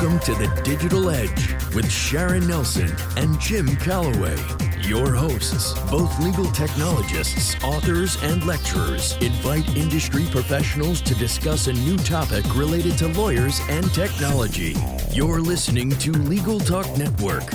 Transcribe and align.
Welcome 0.00 0.20
to 0.20 0.34
the 0.34 0.62
Digital 0.62 1.10
Edge 1.10 1.54
with 1.74 1.90
Sharon 1.90 2.46
Nelson 2.46 2.88
and 3.16 3.40
Jim 3.40 3.66
Calloway. 3.78 4.36
Your 4.82 5.12
hosts, 5.12 5.76
both 5.90 6.16
legal 6.20 6.44
technologists, 6.52 7.56
authors, 7.64 8.16
and 8.22 8.46
lecturers, 8.46 9.16
invite 9.16 9.68
industry 9.76 10.24
professionals 10.30 11.00
to 11.00 11.16
discuss 11.16 11.66
a 11.66 11.72
new 11.72 11.96
topic 11.96 12.44
related 12.54 12.96
to 12.98 13.08
lawyers 13.08 13.60
and 13.68 13.92
technology. 13.92 14.76
You're 15.10 15.40
listening 15.40 15.90
to 15.90 16.12
Legal 16.12 16.60
Talk 16.60 16.86
Network. 16.96 17.50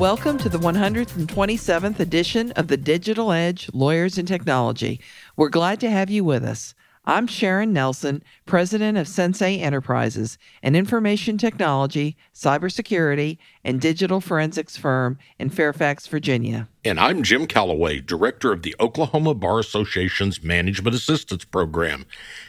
Welcome 0.00 0.38
to 0.38 0.48
the 0.48 0.58
127th 0.58 2.00
edition 2.00 2.50
of 2.52 2.66
the 2.66 2.76
Digital 2.76 3.30
Edge 3.30 3.70
Lawyers 3.72 4.18
and 4.18 4.26
Technology. 4.26 4.98
We're 5.36 5.50
glad 5.50 5.78
to 5.78 5.88
have 5.90 6.10
you 6.10 6.24
with 6.24 6.42
us. 6.42 6.74
I'm 7.04 7.26
Sharon 7.26 7.72
Nelson, 7.72 8.22
president 8.46 8.96
of 8.96 9.08
Sensei 9.08 9.58
Enterprises, 9.58 10.38
an 10.62 10.76
information 10.76 11.36
technology, 11.36 12.16
cybersecurity, 12.32 13.38
and 13.64 13.80
digital 13.80 14.20
forensics 14.20 14.76
firm 14.76 15.18
in 15.36 15.50
Fairfax, 15.50 16.06
Virginia. 16.06 16.68
And 16.84 17.00
I'm 17.00 17.24
Jim 17.24 17.48
Calloway, 17.48 17.98
director 17.98 18.52
of 18.52 18.62
the 18.62 18.76
Oklahoma 18.78 19.34
Bar 19.34 19.58
Association's 19.58 20.44
Management 20.44 20.94
Assistance 20.94 21.44
Program. 21.44 22.06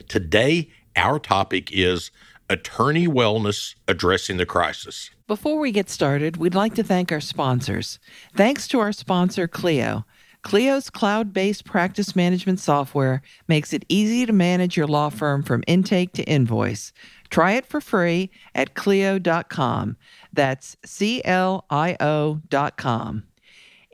Today, 0.07 0.69
our 0.95 1.17
topic 1.17 1.71
is 1.71 2.11
Attorney 2.47 3.07
Wellness 3.07 3.73
Addressing 3.87 4.37
the 4.37 4.45
Crisis. 4.45 5.09
Before 5.25 5.57
we 5.57 5.71
get 5.71 5.89
started, 5.89 6.37
we'd 6.37 6.53
like 6.53 6.75
to 6.75 6.83
thank 6.83 7.11
our 7.11 7.21
sponsors. 7.21 7.97
Thanks 8.35 8.67
to 8.67 8.79
our 8.79 8.91
sponsor, 8.91 9.47
Clio. 9.47 10.05
Clio's 10.43 10.89
cloud 10.89 11.33
based 11.33 11.63
practice 11.63 12.15
management 12.15 12.59
software 12.59 13.21
makes 13.47 13.73
it 13.73 13.85
easy 13.87 14.25
to 14.25 14.33
manage 14.33 14.75
your 14.75 14.87
law 14.87 15.09
firm 15.09 15.41
from 15.41 15.63
intake 15.67 16.11
to 16.13 16.23
invoice. 16.23 16.91
Try 17.29 17.53
it 17.53 17.65
for 17.65 17.81
free 17.81 18.29
at 18.53 18.75
Clio.com. 18.75 19.97
That's 20.33 20.77
C 20.85 21.23
L 21.23 21.65
I 21.69 21.95
O.com. 21.99 23.23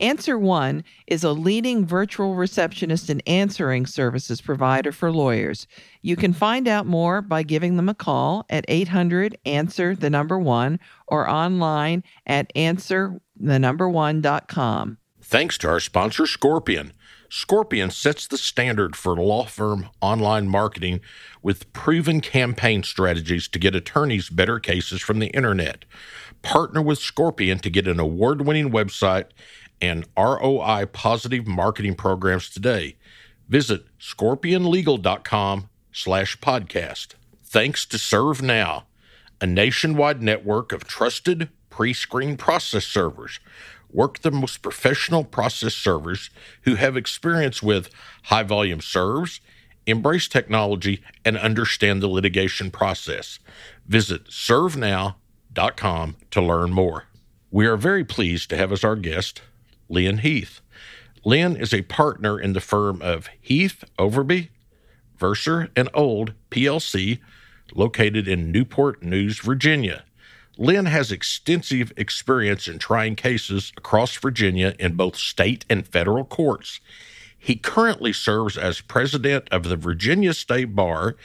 Answer 0.02 0.40
One 0.40 0.84
is 1.08 1.24
a 1.24 1.34
leading 1.34 1.86
virtual 1.86 2.34
receptionist 2.36 3.10
and 3.10 3.22
answering 3.28 3.86
services 3.86 4.42
provider 4.42 4.92
for 4.92 5.12
lawyers. 5.12 5.68
You 6.02 6.16
can 6.16 6.34
find 6.34 6.68
out 6.68 6.86
more 6.86 7.22
by 7.22 7.44
giving 7.44 7.76
them 7.76 7.90
a 7.90 7.94
call 7.94 8.46
at 8.50 8.66
800 8.68 9.38
Answer 9.46 9.96
the 9.96 10.10
number 10.10 10.40
one 10.40 10.80
or 11.08 11.30
online 11.30 12.04
at 12.26 12.52
answer 12.56 13.20
the 13.38 13.60
number 13.60 13.90
one.com 13.90 14.98
thanks 15.30 15.60
to 15.60 15.68
our 15.70 15.80
sponsor, 15.80 16.26
Scorpion. 16.26 16.92
Scorpion 17.30 17.92
sets 17.92 18.26
the 18.26 18.38
standard 18.38 18.96
for 18.96 19.16
law 19.16 19.46
firm 19.46 19.90
online 20.02 20.50
marketing 20.50 21.00
with 21.44 21.72
proven 21.72 22.20
campaign 22.20 22.82
strategies 22.82 23.48
to 23.48 23.60
get 23.60 23.76
attorneys 23.76 24.30
better 24.30 24.60
cases 24.60 25.02
from 25.02 25.20
the 25.20 25.28
internet. 25.28 25.86
Partner 26.42 26.82
with 26.82 26.98
Scorpion 26.98 27.60
to 27.60 27.70
get 27.70 27.88
an 27.88 28.00
award 28.00 28.42
winning 28.42 28.72
website 28.72 29.26
and 29.80 30.08
ROI 30.18 30.88
positive 30.92 31.46
marketing 31.46 31.94
programs 31.94 32.50
today. 32.50 32.96
Visit 33.48 33.86
scorpionlegal.com 34.00 35.70
slash 35.92 36.40
podcast. 36.40 37.10
Thanks 37.44 37.86
to 37.86 37.98
ServeNow, 37.98 38.84
a 39.40 39.46
nationwide 39.46 40.24
network 40.24 40.72
of 40.72 40.86
trusted 40.86 41.50
pre 41.70 41.94
screen 41.94 42.36
process 42.36 42.86
servers 42.86 43.40
work 43.92 44.20
the 44.20 44.32
most 44.32 44.62
professional 44.62 45.24
process 45.24 45.74
servers 45.74 46.30
who 46.64 46.76
have 46.76 46.96
experience 46.96 47.64
with 47.64 47.90
high 48.24 48.44
volume 48.44 48.82
serves, 48.82 49.42
embrace 49.86 50.28
technology, 50.28 51.02
and 51.26 51.38
understand 51.38 52.02
the 52.02 52.08
litigation 52.08 52.72
process. 52.72 53.40
Visit 53.88 54.26
servenow.com 54.26 56.16
to 56.32 56.42
learn 56.42 56.72
more. 56.72 57.06
We 57.52 57.66
are 57.66 57.78
very 57.78 58.04
pleased 58.04 58.50
to 58.52 58.58
have 58.58 58.72
as 58.72 58.84
our 58.84 58.96
guest 58.96 59.42
Len 59.90 60.20
Heath. 60.20 60.62
Len 61.26 61.56
is 61.56 61.74
a 61.74 61.82
partner 61.84 62.40
in 62.40 62.54
the 62.54 62.62
firm 62.62 63.02
of 63.02 63.30
Heath 63.42 63.84
Overbey, 63.98 64.50
Verser, 65.18 65.70
and 65.76 65.90
Old 65.94 66.34
PLC, 66.52 67.20
located 67.74 68.28
in 68.28 68.52
Newport 68.52 69.04
News, 69.04 69.40
Virginia. 69.40 70.04
Len 70.62 70.88
has 70.88 71.10
extensive 71.10 71.94
experience 71.96 72.68
in 72.68 72.80
trying 72.80 73.16
cases 73.16 73.72
across 73.78 74.18
Virginia 74.18 74.76
in 74.78 74.96
both 74.96 75.16
state 75.16 75.66
and 75.70 75.88
federal 75.88 76.26
courts. 76.26 76.82
He 77.38 77.56
currently 77.56 78.12
serves 78.12 78.58
as 78.58 78.82
president 78.82 79.48
of 79.52 79.64
the 79.64 79.78
Virginia 79.78 80.34
State 80.34 80.76
Bar, 80.76 81.16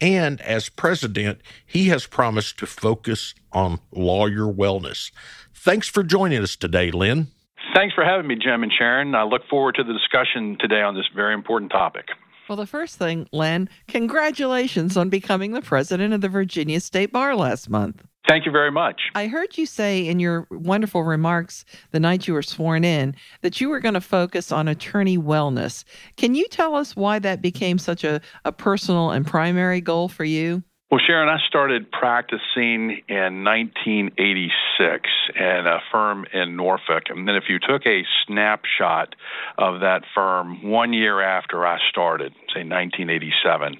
and 0.00 0.40
as 0.40 0.68
president, 0.68 1.40
he 1.64 1.84
has 1.90 2.04
promised 2.06 2.58
to 2.58 2.66
focus 2.66 3.32
on 3.52 3.78
lawyer 3.92 4.52
wellness. 4.52 5.12
Thanks 5.54 5.86
for 5.86 6.02
joining 6.02 6.42
us 6.42 6.56
today, 6.56 6.90
Len. 6.90 7.28
Thanks 7.72 7.94
for 7.94 8.04
having 8.04 8.26
me, 8.26 8.34
Jim 8.34 8.64
and 8.64 8.72
Sharon. 8.76 9.14
I 9.14 9.22
look 9.22 9.42
forward 9.48 9.76
to 9.76 9.84
the 9.84 9.92
discussion 9.92 10.56
today 10.58 10.82
on 10.82 10.96
this 10.96 11.06
very 11.14 11.34
important 11.34 11.70
topic. 11.70 12.06
Well, 12.50 12.56
the 12.56 12.66
first 12.66 12.96
thing, 12.96 13.28
Len, 13.30 13.68
congratulations 13.86 14.96
on 14.96 15.08
becoming 15.08 15.52
the 15.52 15.62
president 15.62 16.12
of 16.12 16.20
the 16.20 16.28
Virginia 16.28 16.80
State 16.80 17.12
Bar 17.12 17.36
last 17.36 17.70
month. 17.70 18.02
Thank 18.26 18.44
you 18.44 18.50
very 18.50 18.72
much. 18.72 19.02
I 19.14 19.28
heard 19.28 19.56
you 19.56 19.66
say 19.66 20.04
in 20.04 20.18
your 20.18 20.48
wonderful 20.50 21.04
remarks 21.04 21.64
the 21.92 22.00
night 22.00 22.26
you 22.26 22.34
were 22.34 22.42
sworn 22.42 22.82
in 22.82 23.14
that 23.42 23.60
you 23.60 23.68
were 23.68 23.78
going 23.78 23.94
to 23.94 24.00
focus 24.00 24.50
on 24.50 24.66
attorney 24.66 25.16
wellness. 25.16 25.84
Can 26.16 26.34
you 26.34 26.48
tell 26.48 26.74
us 26.74 26.96
why 26.96 27.20
that 27.20 27.40
became 27.40 27.78
such 27.78 28.02
a, 28.02 28.20
a 28.44 28.50
personal 28.50 29.12
and 29.12 29.24
primary 29.24 29.80
goal 29.80 30.08
for 30.08 30.24
you? 30.24 30.64
Well, 30.90 30.98
Sharon, 31.06 31.28
I 31.28 31.38
started 31.46 31.92
practicing 31.92 33.02
in 33.06 33.44
1986 33.44 35.08
at 35.36 35.64
a 35.64 35.78
firm 35.92 36.26
in 36.32 36.56
Norfolk. 36.56 37.04
And 37.10 37.28
then, 37.28 37.36
if 37.36 37.44
you 37.48 37.60
took 37.60 37.86
a 37.86 38.02
snapshot 38.26 39.14
of 39.56 39.82
that 39.82 40.02
firm 40.12 40.68
one 40.68 40.92
year 40.92 41.22
after 41.22 41.64
I 41.64 41.78
started, 41.90 42.32
say 42.52 42.64
1987, 42.64 43.76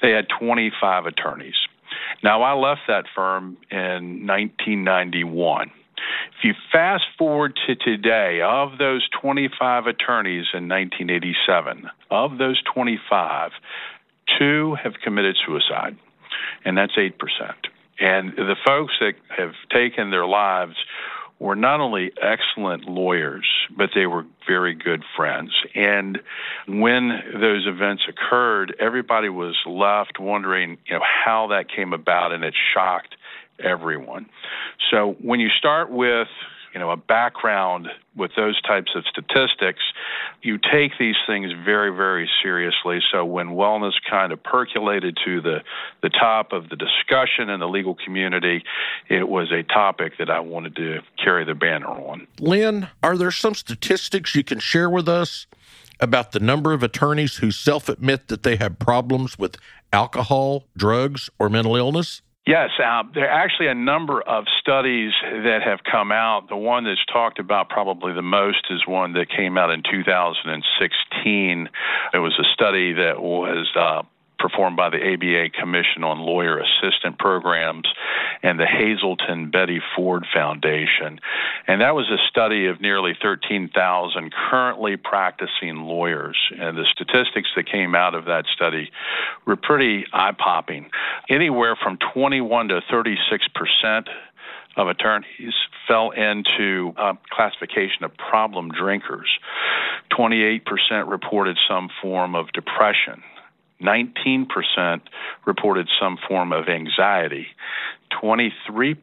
they 0.00 0.12
had 0.12 0.26
25 0.40 1.04
attorneys. 1.04 1.54
Now, 2.22 2.40
I 2.40 2.54
left 2.54 2.80
that 2.88 3.04
firm 3.14 3.58
in 3.70 4.26
1991. 4.26 5.70
If 6.38 6.44
you 6.44 6.54
fast 6.72 7.04
forward 7.18 7.58
to 7.66 7.74
today, 7.74 8.40
of 8.42 8.78
those 8.78 9.06
25 9.20 9.86
attorneys 9.86 10.46
in 10.54 10.66
1987, 10.66 11.90
of 12.10 12.38
those 12.38 12.62
25, 12.74 13.50
two 14.38 14.76
have 14.82 14.94
committed 15.04 15.36
suicide, 15.46 15.98
and 16.64 16.76
that's 16.76 16.96
8%. 16.96 17.12
And 18.00 18.32
the 18.36 18.56
folks 18.66 18.94
that 19.00 19.14
have 19.36 19.52
taken 19.70 20.10
their 20.10 20.26
lives 20.26 20.74
were 21.38 21.56
not 21.56 21.80
only 21.80 22.12
excellent 22.20 22.88
lawyers, 22.88 23.46
but 23.76 23.90
they 23.94 24.06
were 24.06 24.24
very 24.46 24.74
good 24.74 25.02
friends. 25.16 25.52
And 25.74 26.20
when 26.66 27.08
those 27.40 27.66
events 27.66 28.04
occurred, 28.08 28.74
everybody 28.80 29.28
was 29.28 29.56
left 29.66 30.18
wondering, 30.18 30.78
you 30.86 30.94
know, 30.94 31.04
how 31.24 31.48
that 31.48 31.68
came 31.68 31.92
about, 31.92 32.32
and 32.32 32.44
it 32.44 32.54
shocked 32.72 33.16
everyone. 33.58 34.26
So 34.90 35.16
when 35.20 35.40
you 35.40 35.48
start 35.50 35.90
with 35.90 36.28
you 36.74 36.80
know 36.80 36.90
a 36.90 36.96
background 36.96 37.88
with 38.16 38.32
those 38.36 38.60
types 38.62 38.92
of 38.94 39.04
statistics, 39.06 39.80
you 40.42 40.58
take 40.58 40.92
these 40.98 41.14
things 41.26 41.52
very 41.64 41.94
very 41.94 42.28
seriously. 42.42 42.98
So 43.12 43.24
when 43.24 43.50
wellness 43.50 43.92
kind 44.10 44.32
of 44.32 44.42
percolated 44.42 45.16
to 45.24 45.40
the 45.40 45.58
the 46.02 46.10
top 46.10 46.52
of 46.52 46.68
the 46.68 46.76
discussion 46.76 47.48
in 47.48 47.60
the 47.60 47.68
legal 47.68 47.94
community, 47.94 48.64
it 49.08 49.28
was 49.28 49.52
a 49.52 49.62
topic 49.62 50.14
that 50.18 50.28
I 50.28 50.40
wanted 50.40 50.74
to 50.76 51.00
carry 51.22 51.44
the 51.44 51.54
banner 51.54 51.86
on. 51.86 52.26
Len, 52.40 52.88
are 53.02 53.16
there 53.16 53.30
some 53.30 53.54
statistics 53.54 54.34
you 54.34 54.42
can 54.42 54.58
share 54.58 54.90
with 54.90 55.08
us? 55.08 55.46
About 56.00 56.32
the 56.32 56.40
number 56.40 56.72
of 56.72 56.82
attorneys 56.82 57.36
who 57.36 57.52
self 57.52 57.88
admit 57.88 58.26
that 58.26 58.42
they 58.42 58.56
have 58.56 58.80
problems 58.80 59.38
with 59.38 59.56
alcohol, 59.92 60.64
drugs, 60.76 61.30
or 61.38 61.48
mental 61.48 61.76
illness? 61.76 62.20
Yes, 62.46 62.70
uh, 62.78 63.04
there 63.14 63.24
are 63.24 63.42
actually 63.42 63.68
a 63.68 63.74
number 63.74 64.20
of 64.20 64.44
studies 64.60 65.12
that 65.22 65.60
have 65.64 65.78
come 65.90 66.12
out. 66.12 66.50
The 66.50 66.56
one 66.56 66.84
that's 66.84 67.04
talked 67.10 67.38
about 67.38 67.70
probably 67.70 68.12
the 68.12 68.20
most 68.20 68.66
is 68.68 68.86
one 68.86 69.14
that 69.14 69.30
came 69.30 69.56
out 69.56 69.70
in 69.70 69.82
2016. 69.82 71.68
It 72.12 72.18
was 72.18 72.38
a 72.38 72.44
study 72.52 72.92
that 72.92 73.22
was 73.22 73.68
uh, 73.74 74.02
performed 74.38 74.76
by 74.76 74.90
the 74.90 74.96
ABA 74.96 75.50
Commission 75.58 76.04
on 76.04 76.18
Lawyer 76.18 76.58
Assistance 76.58 77.16
Programs 77.18 77.86
and 78.42 78.58
the 78.58 78.66
Hazelden 78.66 79.50
Betty 79.50 79.80
Ford 79.94 80.26
Foundation. 80.32 81.20
And 81.66 81.80
that 81.80 81.94
was 81.94 82.10
a 82.10 82.18
study 82.28 82.66
of 82.66 82.80
nearly 82.80 83.16
13,000 83.20 84.32
currently 84.50 84.96
practicing 84.96 85.76
lawyers. 85.76 86.36
And 86.58 86.76
the 86.76 86.86
statistics 86.92 87.48
that 87.56 87.70
came 87.70 87.94
out 87.94 88.14
of 88.14 88.26
that 88.26 88.44
study 88.54 88.90
were 89.46 89.56
pretty 89.56 90.04
eye 90.12 90.32
popping. 90.36 90.90
Anywhere 91.28 91.76
from 91.76 91.98
21 92.12 92.68
to 92.68 92.80
36 92.90 93.46
percent 93.54 94.08
of 94.76 94.88
attorneys 94.88 95.54
fell 95.86 96.10
into 96.10 96.92
a 96.96 97.16
classification 97.30 98.04
of 98.04 98.16
problem 98.16 98.70
drinkers. 98.70 99.28
28% 100.12 100.62
reported 101.08 101.56
some 101.68 101.88
form 102.02 102.34
of 102.34 102.52
depression. 102.52 103.22
19% 103.82 105.00
reported 105.44 105.88
some 106.00 106.18
form 106.28 106.52
of 106.52 106.68
anxiety. 106.68 107.48
23% 108.22 108.94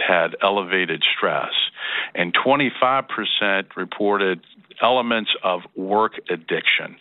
had 0.00 0.36
elevated 0.42 1.02
stress, 1.16 1.52
and 2.14 2.34
25% 2.34 3.76
reported 3.76 4.40
elements 4.82 5.30
of 5.42 5.62
work 5.76 6.14
addiction. 6.28 6.96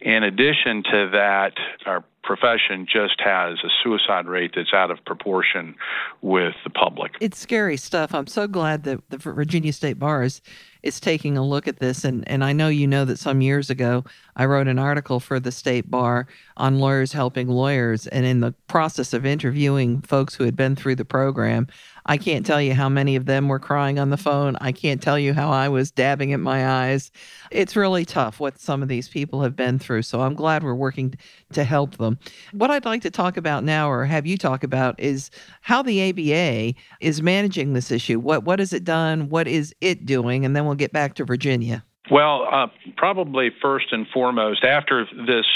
In 0.00 0.22
addition 0.24 0.82
to 0.82 1.10
that, 1.12 1.52
our 1.86 2.04
profession 2.36 2.86
just 2.90 3.20
has 3.20 3.58
a 3.62 3.68
suicide 3.82 4.24
rate 4.24 4.52
that's 4.56 4.72
out 4.72 4.90
of 4.90 5.04
proportion 5.04 5.74
with 6.22 6.54
the 6.64 6.70
public. 6.70 7.12
It's 7.20 7.38
scary 7.38 7.76
stuff. 7.76 8.14
I'm 8.14 8.26
so 8.26 8.46
glad 8.46 8.84
that 8.84 9.02
the 9.10 9.18
Virginia 9.18 9.70
State 9.70 9.98
Bar 9.98 10.22
is, 10.22 10.40
is 10.82 10.98
taking 10.98 11.36
a 11.36 11.44
look 11.44 11.68
at 11.68 11.78
this. 11.78 12.04
And, 12.04 12.26
and 12.26 12.42
I 12.42 12.54
know 12.54 12.68
you 12.68 12.86
know 12.86 13.04
that 13.04 13.18
some 13.18 13.42
years 13.42 13.68
ago, 13.68 14.04
I 14.34 14.46
wrote 14.46 14.66
an 14.66 14.78
article 14.78 15.20
for 15.20 15.40
the 15.40 15.52
State 15.52 15.90
Bar 15.90 16.26
on 16.56 16.78
lawyers 16.78 17.12
helping 17.12 17.48
lawyers. 17.48 18.06
And 18.06 18.24
in 18.24 18.40
the 18.40 18.52
process 18.66 19.12
of 19.12 19.26
interviewing 19.26 20.00
folks 20.00 20.34
who 20.34 20.44
had 20.44 20.56
been 20.56 20.74
through 20.74 20.94
the 20.96 21.04
program, 21.04 21.66
I 22.06 22.16
can't 22.16 22.44
tell 22.44 22.60
you 22.60 22.74
how 22.74 22.88
many 22.88 23.16
of 23.16 23.26
them 23.26 23.48
were 23.48 23.58
crying 23.58 23.98
on 23.98 24.10
the 24.10 24.16
phone. 24.16 24.56
I 24.60 24.72
can't 24.72 25.00
tell 25.00 25.18
you 25.18 25.34
how 25.34 25.50
I 25.50 25.68
was 25.68 25.90
dabbing 25.90 26.32
at 26.32 26.40
my 26.40 26.66
eyes. 26.66 27.10
It's 27.50 27.76
really 27.76 28.04
tough 28.04 28.40
what 28.40 28.58
some 28.58 28.82
of 28.82 28.88
these 28.88 29.08
people 29.08 29.42
have 29.42 29.54
been 29.54 29.78
through. 29.78 30.02
So 30.02 30.20
I'm 30.20 30.34
glad 30.34 30.62
we're 30.62 30.74
working 30.74 31.14
to 31.52 31.64
help 31.64 31.98
them. 31.98 32.18
What 32.52 32.70
I'd 32.70 32.84
like 32.84 33.02
to 33.02 33.10
talk 33.10 33.36
about 33.36 33.64
now, 33.64 33.90
or 33.90 34.04
have 34.04 34.26
you 34.26 34.36
talk 34.36 34.64
about, 34.64 34.98
is 34.98 35.30
how 35.60 35.82
the 35.82 36.10
ABA 36.10 36.74
is 37.00 37.22
managing 37.22 37.72
this 37.72 37.90
issue. 37.90 38.18
What 38.18 38.44
what 38.44 38.58
has 38.58 38.72
it 38.72 38.84
done? 38.84 39.28
What 39.28 39.46
is 39.46 39.74
it 39.80 40.04
doing? 40.04 40.44
And 40.44 40.56
then 40.56 40.66
we'll 40.66 40.74
get 40.74 40.92
back 40.92 41.14
to 41.14 41.24
Virginia. 41.24 41.84
Well, 42.10 42.46
uh, 42.50 42.66
probably 42.96 43.50
first 43.62 43.92
and 43.92 44.06
foremost, 44.12 44.64
after 44.64 45.06
this 45.26 45.46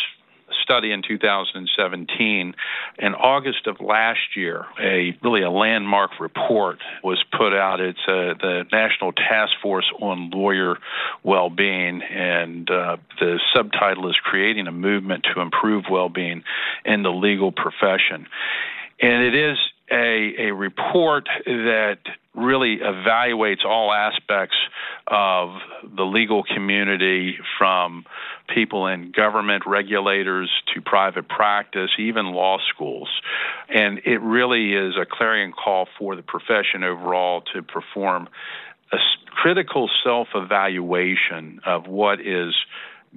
study 0.62 0.93
in 0.93 1.02
2017. 1.02 2.54
In 2.98 3.14
August 3.14 3.66
of 3.66 3.81
last 3.81 4.37
year, 4.37 4.64
a 4.81 5.16
really 5.22 5.43
a 5.43 5.50
landmark 5.50 6.19
report 6.20 6.78
was 7.02 7.22
put 7.37 7.52
out. 7.52 7.81
It's 7.81 7.98
uh, 8.06 8.34
the 8.40 8.66
National 8.72 9.12
Task 9.12 9.52
Force 9.62 9.90
on 10.00 10.31
Lawyer 10.31 10.78
Well-being, 11.22 12.02
and 12.02 12.70
uh, 12.70 12.96
the 13.20 13.40
subtitle 13.54 14.08
is 14.10 14.16
"Creating 14.16 14.66
a 14.66 14.72
Movement 14.72 15.26
to 15.34 15.40
Improve 15.40 15.84
Well-being 15.90 16.43
in 16.84 17.02
the 17.02 17.12
Legal 17.12 17.52
Profession." 17.52 18.26
And 19.00 19.22
it 19.22 19.34
is 19.34 19.58
a, 19.90 20.48
a 20.48 20.54
report 20.54 21.28
that 21.44 21.98
really 22.34 22.78
evaluates 22.78 23.64
all 23.64 23.92
aspects 23.92 24.56
of 25.06 25.54
the 25.96 26.02
legal 26.02 26.42
community 26.42 27.38
from 27.58 28.04
people 28.54 28.86
in 28.86 29.12
government 29.12 29.62
regulators 29.66 30.50
to 30.74 30.80
private 30.80 31.28
practice, 31.28 31.90
even 31.98 32.26
law 32.26 32.58
schools. 32.74 33.08
And 33.68 34.00
it 34.04 34.20
really 34.20 34.74
is 34.74 34.94
a 35.00 35.06
clarion 35.10 35.52
call 35.52 35.88
for 35.98 36.14
the 36.14 36.22
profession 36.22 36.84
overall 36.84 37.42
to 37.54 37.62
perform 37.62 38.28
a 38.92 38.98
critical 39.30 39.88
self 40.04 40.28
evaluation 40.34 41.60
of 41.64 41.86
what 41.86 42.20
is 42.20 42.54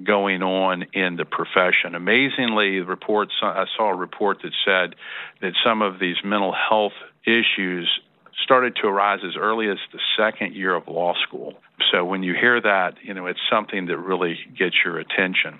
going 0.03 0.41
on 0.41 0.85
in 0.93 1.15
the 1.15 1.25
profession. 1.25 1.95
Amazingly, 1.95 2.79
reports 2.79 3.33
I 3.41 3.65
saw 3.77 3.89
a 3.89 3.95
report 3.95 4.39
that 4.43 4.53
said 4.65 4.95
that 5.41 5.53
some 5.63 5.81
of 5.81 5.99
these 5.99 6.17
mental 6.23 6.53
health 6.53 6.93
issues 7.25 7.99
started 8.43 8.75
to 8.81 8.87
arise 8.87 9.19
as 9.25 9.35
early 9.37 9.69
as 9.69 9.77
the 9.91 9.99
second 10.17 10.55
year 10.55 10.73
of 10.73 10.87
law 10.87 11.13
school. 11.27 11.55
So 11.91 12.05
when 12.05 12.23
you 12.23 12.33
hear 12.33 12.59
that, 12.61 12.95
you 13.01 13.13
know, 13.13 13.25
it's 13.27 13.39
something 13.49 13.87
that 13.87 13.97
really 13.97 14.37
gets 14.57 14.75
your 14.83 14.97
attention. 14.99 15.59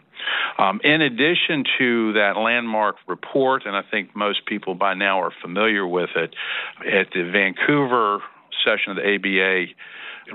Um, 0.58 0.82
in 0.84 1.02
addition 1.02 1.64
to 1.78 2.14
that 2.14 2.38
landmark 2.38 2.98
report, 3.08 3.66
and 3.66 3.76
I 3.76 3.82
think 3.90 4.16
most 4.16 4.46
people 4.46 4.76
by 4.76 4.94
now 4.94 5.22
are 5.22 5.32
familiar 5.42 5.86
with 5.86 6.10
it, 6.16 6.34
at 6.80 7.12
the 7.14 7.30
Vancouver 7.32 8.20
session 8.64 8.92
of 8.92 8.98
the 8.98 9.16
ABA, 9.16 9.74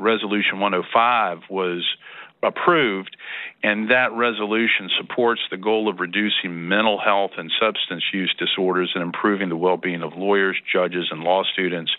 Resolution 0.01 0.61
105 0.61 1.43
was 1.51 1.85
approved, 2.45 3.17
and 3.63 3.91
that 3.91 4.13
resolution 4.13 4.91
supports 4.99 5.41
the 5.51 5.57
goal 5.57 5.89
of 5.89 6.01
reducing 6.01 6.69
mental 6.69 6.99
health 6.99 7.33
and 7.37 7.51
substance 7.61 8.05
use 8.13 8.35
disorders 8.39 8.93
and 8.95 9.03
improving 9.03 9.49
the 9.49 9.57
well 9.57 9.77
being 9.77 10.03
of 10.03 10.13
lawyers, 10.17 10.57
judges, 10.73 11.09
and 11.11 11.23
law 11.23 11.43
students, 11.53 11.93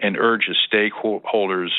and 0.00 0.16
urges 0.16 0.56
stakeholders 0.72 1.70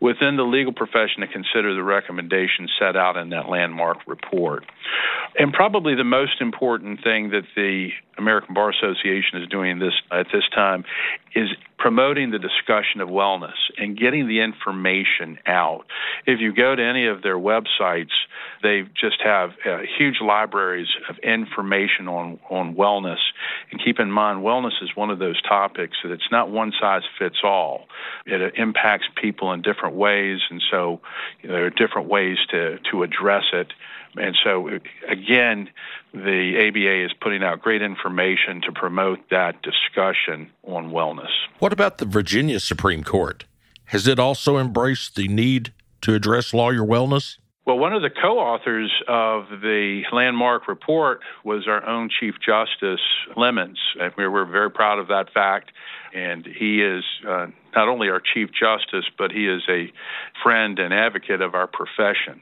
within 0.00 0.36
the 0.36 0.42
legal 0.42 0.72
profession 0.72 1.20
to 1.20 1.26
consider 1.26 1.74
the 1.74 1.82
recommendations 1.82 2.70
set 2.78 2.96
out 2.96 3.16
in 3.16 3.30
that 3.30 3.48
landmark 3.48 3.98
report. 4.06 4.64
And 5.38 5.52
probably 5.52 5.94
the 5.94 6.04
most 6.04 6.40
important 6.40 7.02
thing 7.02 7.30
that 7.30 7.44
the 7.54 7.90
American 8.18 8.54
Bar 8.54 8.70
Association 8.70 9.40
is 9.40 9.48
doing 9.48 9.78
this 9.78 9.94
at 10.10 10.26
this 10.32 10.44
time 10.54 10.84
is 11.34 11.48
promoting 11.78 12.30
the 12.30 12.38
discussion 12.38 13.00
of 13.00 13.08
wellness 13.08 13.56
and 13.78 13.96
getting 13.96 14.26
the 14.26 14.40
information 14.40 15.38
out. 15.46 15.84
If 16.26 16.40
you 16.40 16.52
go 16.52 16.74
to 16.74 16.82
any 16.82 17.06
of 17.06 17.22
their 17.22 17.38
websites, 17.38 18.10
they 18.62 18.82
just 19.00 19.20
have 19.22 19.50
uh, 19.64 19.78
huge 19.98 20.20
libraries 20.20 20.88
of 21.08 21.16
information 21.18 22.08
on, 22.08 22.38
on 22.50 22.74
wellness. 22.74 23.18
And 23.70 23.82
keep 23.82 23.98
in 23.98 24.10
mind, 24.10 24.40
wellness 24.40 24.82
is 24.82 24.90
one 24.94 25.10
of 25.10 25.18
those 25.18 25.40
topics 25.42 25.96
that 26.02 26.12
it's 26.12 26.30
not 26.30 26.50
one 26.50 26.72
size 26.80 27.02
fits 27.18 27.38
all. 27.44 27.86
It 28.26 28.54
impacts 28.56 29.06
people 29.20 29.52
in 29.52 29.62
different 29.62 29.96
ways, 29.96 30.40
and 30.50 30.62
so 30.70 31.00
you 31.42 31.48
know, 31.48 31.54
there 31.54 31.66
are 31.66 31.70
different 31.70 32.08
ways 32.08 32.38
to, 32.50 32.78
to 32.90 33.02
address 33.02 33.44
it. 33.52 33.72
And 34.16 34.36
so, 34.42 34.68
again, 35.08 35.68
the 36.12 36.68
ABA 36.68 37.04
is 37.04 37.12
putting 37.20 37.42
out 37.42 37.60
great 37.60 37.82
information 37.82 38.62
to 38.62 38.72
promote 38.72 39.20
that 39.30 39.62
discussion 39.62 40.50
on 40.64 40.90
wellness. 40.90 41.30
What 41.58 41.72
about 41.72 41.98
the 41.98 42.06
Virginia 42.06 42.58
Supreme 42.58 43.04
Court? 43.04 43.44
Has 43.86 44.06
it 44.06 44.18
also 44.18 44.58
embraced 44.58 45.14
the 45.14 45.28
need 45.28 45.72
to 46.02 46.14
address 46.14 46.52
lawyer 46.52 46.80
wellness? 46.80 47.36
Well, 47.68 47.78
one 47.78 47.92
of 47.92 48.00
the 48.00 48.08
co 48.08 48.38
authors 48.38 48.90
of 49.08 49.60
the 49.60 50.04
landmark 50.10 50.68
report 50.68 51.20
was 51.44 51.68
our 51.68 51.86
own 51.86 52.08
Chief 52.08 52.36
Justice 52.40 53.02
Lemons. 53.36 53.78
And 54.00 54.10
We're 54.16 54.46
very 54.46 54.70
proud 54.70 54.98
of 54.98 55.08
that 55.08 55.30
fact. 55.34 55.72
And 56.14 56.46
he 56.46 56.80
is 56.80 57.04
uh, 57.28 57.48
not 57.76 57.88
only 57.88 58.08
our 58.08 58.22
Chief 58.22 58.48
Justice, 58.58 59.04
but 59.18 59.32
he 59.32 59.46
is 59.46 59.60
a 59.68 59.92
friend 60.42 60.78
and 60.78 60.94
advocate 60.94 61.42
of 61.42 61.54
our 61.54 61.66
profession. 61.66 62.40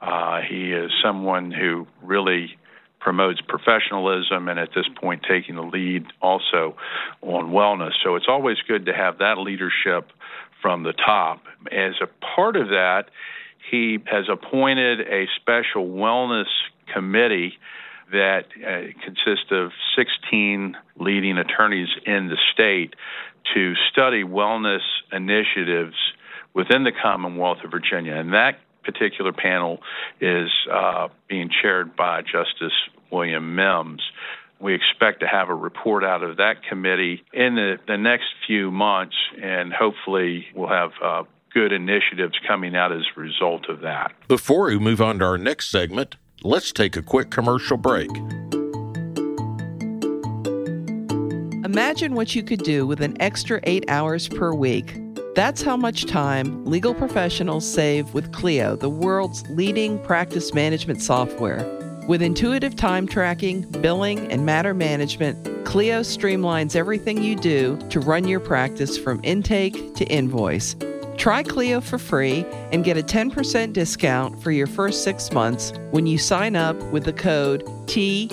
Uh, 0.00 0.40
he 0.40 0.72
is 0.72 0.90
someone 1.04 1.50
who 1.50 1.86
really 2.02 2.56
promotes 2.98 3.42
professionalism 3.46 4.48
and 4.48 4.58
at 4.58 4.70
this 4.74 4.86
point 4.98 5.22
taking 5.28 5.56
the 5.56 5.60
lead 5.60 6.06
also 6.22 6.76
on 7.20 7.50
wellness. 7.50 7.92
So 8.02 8.16
it's 8.16 8.26
always 8.26 8.56
good 8.66 8.86
to 8.86 8.94
have 8.94 9.18
that 9.18 9.36
leadership 9.36 10.12
from 10.62 10.82
the 10.82 10.94
top. 10.94 11.42
As 11.70 11.92
a 12.00 12.06
part 12.34 12.56
of 12.56 12.68
that, 12.68 13.10
he 13.70 13.98
has 14.06 14.26
appointed 14.30 15.00
a 15.00 15.26
special 15.40 15.86
wellness 15.86 16.46
committee 16.92 17.54
that 18.12 18.44
uh, 18.56 18.92
consists 19.02 19.50
of 19.50 19.70
16 19.96 20.76
leading 20.98 21.38
attorneys 21.38 21.88
in 22.04 22.28
the 22.28 22.36
state 22.52 22.94
to 23.54 23.74
study 23.90 24.22
wellness 24.22 24.82
initiatives 25.10 25.96
within 26.54 26.84
the 26.84 26.92
Commonwealth 26.92 27.58
of 27.64 27.70
Virginia. 27.70 28.14
And 28.14 28.34
that 28.34 28.58
particular 28.84 29.32
panel 29.32 29.78
is 30.20 30.50
uh, 30.70 31.08
being 31.28 31.50
chaired 31.62 31.96
by 31.96 32.22
Justice 32.22 32.72
William 33.10 33.54
Mims. 33.54 34.02
We 34.60 34.74
expect 34.74 35.20
to 35.20 35.26
have 35.26 35.48
a 35.48 35.54
report 35.54 36.04
out 36.04 36.22
of 36.22 36.36
that 36.36 36.62
committee 36.68 37.24
in 37.32 37.56
the, 37.56 37.78
the 37.88 37.96
next 37.96 38.26
few 38.46 38.70
months, 38.70 39.16
and 39.42 39.72
hopefully 39.72 40.46
we'll 40.54 40.68
have 40.68 40.90
uh, 41.02 41.22
good 41.54 41.72
initiatives 41.72 42.34
coming 42.46 42.74
out 42.76 42.92
as 42.92 43.02
a 43.16 43.20
result 43.20 43.68
of 43.68 43.80
that. 43.80 44.12
Before 44.28 44.66
we 44.66 44.78
move 44.78 45.00
on 45.00 45.18
to 45.18 45.24
our 45.24 45.38
next 45.38 45.70
segment, 45.70 46.16
let's 46.42 46.72
take 46.72 46.96
a 46.96 47.02
quick 47.02 47.30
commercial 47.30 47.76
break. 47.76 48.10
Imagine 51.64 52.14
what 52.14 52.34
you 52.34 52.42
could 52.42 52.62
do 52.62 52.86
with 52.86 53.00
an 53.00 53.20
extra 53.20 53.60
eight 53.64 53.84
hours 53.88 54.28
per 54.28 54.52
week. 54.52 54.98
That's 55.34 55.62
how 55.62 55.76
much 55.76 56.04
time 56.04 56.66
legal 56.66 56.92
professionals 56.92 57.66
save 57.66 58.12
with 58.12 58.30
Clio, 58.32 58.76
the 58.76 58.90
world's 58.90 59.48
leading 59.48 59.98
practice 60.00 60.52
management 60.52 61.00
software. 61.00 61.64
With 62.08 62.20
intuitive 62.20 62.76
time 62.76 63.06
tracking, 63.06 63.62
billing, 63.80 64.30
and 64.30 64.44
matter 64.44 64.74
management, 64.74 65.64
Clio 65.64 66.00
streamlines 66.00 66.76
everything 66.76 67.22
you 67.22 67.36
do 67.36 67.78
to 67.88 68.00
run 68.00 68.28
your 68.28 68.40
practice 68.40 68.98
from 68.98 69.20
intake 69.22 69.94
to 69.94 70.04
invoice. 70.06 70.76
Try 71.16 71.42
Clio 71.42 71.80
for 71.80 71.98
free 71.98 72.44
and 72.72 72.84
get 72.84 72.96
a 72.96 73.02
10% 73.02 73.72
discount 73.72 74.42
for 74.42 74.50
your 74.50 74.66
first 74.66 75.04
six 75.04 75.32
months 75.32 75.72
when 75.90 76.06
you 76.06 76.18
sign 76.18 76.56
up 76.56 76.76
with 76.92 77.04
the 77.04 77.12
code 77.12 77.64
TDE10. 77.86 78.32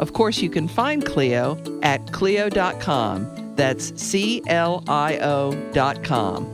Of 0.00 0.12
course, 0.12 0.38
you 0.38 0.50
can 0.50 0.68
find 0.68 1.04
Clio 1.04 1.56
at 1.82 2.12
Clio.com. 2.12 3.54
That's 3.56 4.00
C 4.00 4.42
L 4.46 4.84
I 4.86 5.18
O 5.18 5.52
dot 5.72 6.04
com. 6.04 6.46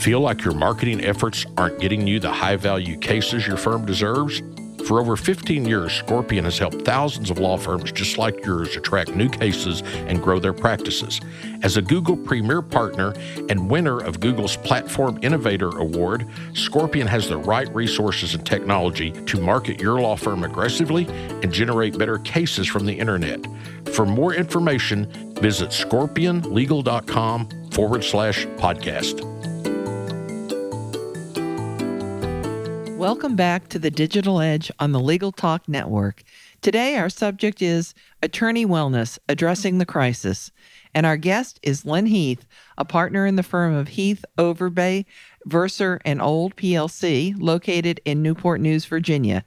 Feel 0.00 0.20
like 0.20 0.44
your 0.44 0.54
marketing 0.54 1.04
efforts 1.04 1.44
aren't 1.58 1.78
getting 1.78 2.06
you 2.06 2.20
the 2.20 2.32
high 2.32 2.56
value 2.56 2.96
cases 2.96 3.46
your 3.46 3.58
firm 3.58 3.84
deserves? 3.84 4.42
For 4.90 4.98
over 4.98 5.14
15 5.14 5.66
years, 5.66 5.92
Scorpion 5.92 6.46
has 6.46 6.58
helped 6.58 6.82
thousands 6.82 7.30
of 7.30 7.38
law 7.38 7.56
firms 7.56 7.92
just 7.92 8.18
like 8.18 8.44
yours 8.44 8.74
attract 8.74 9.14
new 9.14 9.28
cases 9.28 9.84
and 10.08 10.20
grow 10.20 10.40
their 10.40 10.52
practices. 10.52 11.20
As 11.62 11.76
a 11.76 11.82
Google 11.82 12.16
Premier 12.16 12.60
Partner 12.60 13.14
and 13.48 13.70
winner 13.70 14.00
of 14.00 14.18
Google's 14.18 14.56
Platform 14.56 15.16
Innovator 15.22 15.68
Award, 15.78 16.26
Scorpion 16.54 17.06
has 17.06 17.28
the 17.28 17.38
right 17.38 17.72
resources 17.72 18.34
and 18.34 18.44
technology 18.44 19.12
to 19.26 19.40
market 19.40 19.80
your 19.80 20.00
law 20.00 20.16
firm 20.16 20.42
aggressively 20.42 21.06
and 21.06 21.52
generate 21.52 21.96
better 21.96 22.18
cases 22.18 22.66
from 22.66 22.84
the 22.84 22.98
internet. 22.98 23.46
For 23.94 24.04
more 24.04 24.34
information, 24.34 25.06
visit 25.34 25.70
scorpionlegal.com 25.70 27.70
forward 27.70 28.02
slash 28.02 28.44
podcast. 28.56 29.29
Welcome 33.00 33.34
back 33.34 33.68
to 33.68 33.78
the 33.78 33.90
Digital 33.90 34.42
Edge 34.42 34.70
on 34.78 34.92
the 34.92 35.00
Legal 35.00 35.32
Talk 35.32 35.66
Network. 35.66 36.22
Today, 36.60 36.96
our 36.96 37.08
subject 37.08 37.62
is 37.62 37.94
Attorney 38.22 38.66
Wellness 38.66 39.18
Addressing 39.26 39.78
the 39.78 39.86
Crisis. 39.86 40.52
And 40.94 41.06
our 41.06 41.16
guest 41.16 41.58
is 41.62 41.86
Len 41.86 42.04
Heath, 42.04 42.44
a 42.76 42.84
partner 42.84 43.24
in 43.24 43.36
the 43.36 43.42
firm 43.42 43.74
of 43.74 43.88
Heath, 43.88 44.22
Overbey, 44.36 45.06
Verser, 45.46 45.98
and 46.04 46.20
Old 46.20 46.56
PLC, 46.56 47.34
located 47.38 48.02
in 48.04 48.22
Newport 48.22 48.60
News, 48.60 48.84
Virginia. 48.84 49.46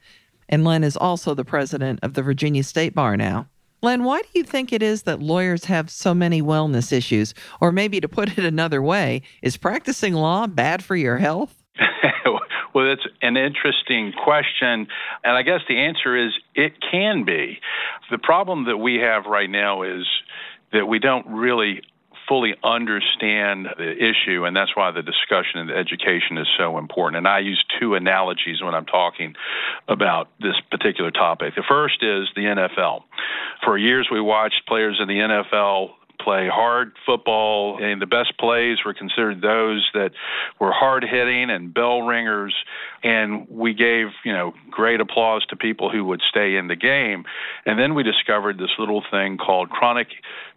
And 0.49 0.63
Len 0.63 0.83
is 0.83 0.97
also 0.97 1.35
the 1.35 1.45
president 1.45 1.99
of 2.01 2.15
the 2.15 2.23
Virginia 2.23 2.63
State 2.63 2.95
Bar 2.95 3.17
now. 3.17 3.47
Len, 3.83 4.03
why 4.03 4.23
do 4.23 4.29
you 4.33 4.43
think 4.43 4.73
it 4.73 4.81
is 4.81 5.03
that 5.03 5.21
lawyers 5.21 5.65
have 5.65 5.91
so 5.91 6.15
many 6.15 6.41
wellness 6.41 6.91
issues? 6.91 7.35
Or 7.61 7.71
maybe 7.71 8.01
to 8.01 8.09
put 8.09 8.35
it 8.35 8.45
another 8.45 8.81
way, 8.81 9.21
is 9.43 9.57
practicing 9.57 10.15
law 10.15 10.47
bad 10.47 10.83
for 10.83 10.95
your 10.95 11.19
health? 11.19 11.53
Well, 12.73 12.91
it's 12.91 13.05
an 13.21 13.37
interesting 13.37 14.13
question. 14.13 14.87
And 15.23 15.37
I 15.37 15.43
guess 15.43 15.61
the 15.67 15.79
answer 15.79 16.15
is 16.17 16.33
it 16.55 16.73
can 16.81 17.23
be. 17.23 17.59
The 18.11 18.17
problem 18.17 18.65
that 18.65 18.77
we 18.77 18.95
have 18.95 19.25
right 19.25 19.49
now 19.49 19.83
is 19.83 20.05
that 20.71 20.87
we 20.87 20.99
don't 20.99 21.27
really 21.27 21.81
fully 22.27 22.55
understand 22.63 23.67
the 23.77 23.91
issue, 23.91 24.45
and 24.45 24.55
that's 24.55 24.75
why 24.75 24.91
the 24.91 25.01
discussion 25.01 25.59
and 25.59 25.69
the 25.69 25.75
education 25.75 26.37
is 26.37 26.47
so 26.57 26.77
important. 26.77 27.17
And 27.17 27.27
I 27.27 27.39
use 27.39 27.63
two 27.79 27.95
analogies 27.95 28.61
when 28.61 28.73
I'm 28.73 28.85
talking 28.85 29.35
about 29.87 30.29
this 30.39 30.55
particular 30.71 31.11
topic. 31.11 31.55
The 31.55 31.63
first 31.67 32.01
is 32.01 32.29
the 32.35 32.43
NFL. 32.43 33.03
For 33.63 33.77
years, 33.77 34.07
we 34.11 34.21
watched 34.21 34.65
players 34.67 34.99
in 35.01 35.07
the 35.07 35.15
NFL 35.15 35.91
play 36.23 36.47
hard 36.47 36.93
football, 37.05 37.77
and 37.81 38.01
the 38.01 38.05
best 38.05 38.37
plays 38.37 38.77
were 38.85 38.93
considered 38.93 39.41
those 39.41 39.87
that 39.93 40.11
were 40.59 40.71
hard 40.71 41.03
hitting 41.03 41.49
and 41.49 41.73
bell 41.73 42.01
ringers. 42.01 42.55
And 43.03 43.47
we 43.49 43.73
gave, 43.73 44.07
you 44.23 44.33
know, 44.33 44.53
great 44.71 45.01
applause 45.01 45.45
to 45.47 45.55
people 45.55 45.91
who 45.91 46.05
would 46.05 46.21
stay 46.29 46.55
in 46.55 46.67
the 46.67 46.75
game. 46.75 47.25
And 47.65 47.79
then 47.79 47.95
we 47.95 48.03
discovered 48.03 48.57
this 48.57 48.71
little 48.79 49.03
thing 49.11 49.37
called 49.37 49.69
chronic 49.69 50.07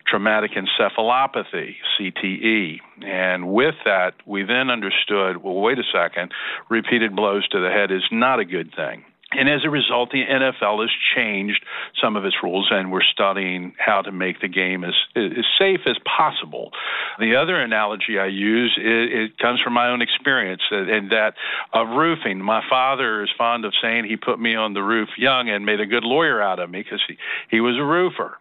traumatic 0.07 0.53
encephalopathy, 0.53 1.75
CTE. 1.99 2.79
And 3.05 3.49
with 3.49 3.75
that, 3.85 4.15
we 4.25 4.45
then 4.45 4.71
understood 4.71 5.39
well, 5.39 5.55
wait 5.55 5.79
a 5.79 5.85
second, 5.93 6.33
repeated 6.69 7.15
blows 7.17 7.47
to 7.49 7.61
the 7.61 7.71
head 7.71 7.91
is 7.91 8.05
not 8.13 8.39
a 8.39 8.45
good 8.45 8.73
thing. 8.75 9.05
And 9.33 9.49
as 9.49 9.65
a 9.65 9.71
result, 9.71 10.13
the 10.13 10.23
NFL 10.25 10.83
has 10.83 10.91
changed 11.17 11.65
some 12.01 12.15
of 12.15 12.25
its 12.25 12.37
rules, 12.45 12.69
and 12.71 12.93
we're 12.93 13.03
studying 13.03 13.75
how 13.77 14.01
to 14.03 14.13
make 14.13 14.41
the 14.41 14.47
game 14.47 14.85
as, 14.85 14.95
as 15.17 15.45
safe 15.59 15.81
as 15.85 15.97
possible. 16.05 16.71
The 17.19 17.35
other 17.35 17.61
analogy 17.61 18.21
I 18.21 18.27
use 18.27 18.79
it, 18.79 19.13
it 19.13 19.39
comes 19.39 19.61
from 19.61 19.73
my 19.73 19.89
own 19.89 20.01
experience, 20.01 20.63
and 20.71 21.11
that 21.11 21.35
of 21.73 21.89
roofing. 21.89 22.41
My 22.41 22.63
father 22.71 23.25
is 23.25 23.31
fond 23.37 23.65
of 23.65 23.73
saying 23.83 24.05
he 24.05 24.17
put 24.17 24.39
me 24.39 24.55
on 24.55 24.75
the 24.75 24.83
roof 24.83 25.09
young 25.19 25.49
and 25.49 25.67
made 25.67 25.81
a 25.81 25.87
good 25.87 26.05
lawyer 26.05 26.41
out 26.41 26.61
of 26.61 26.71
me 26.71 26.83
because 26.83 27.03
he, 27.09 27.17
he 27.51 27.61
was 27.61 27.77
a 27.77 27.85
roofer. 27.85 28.39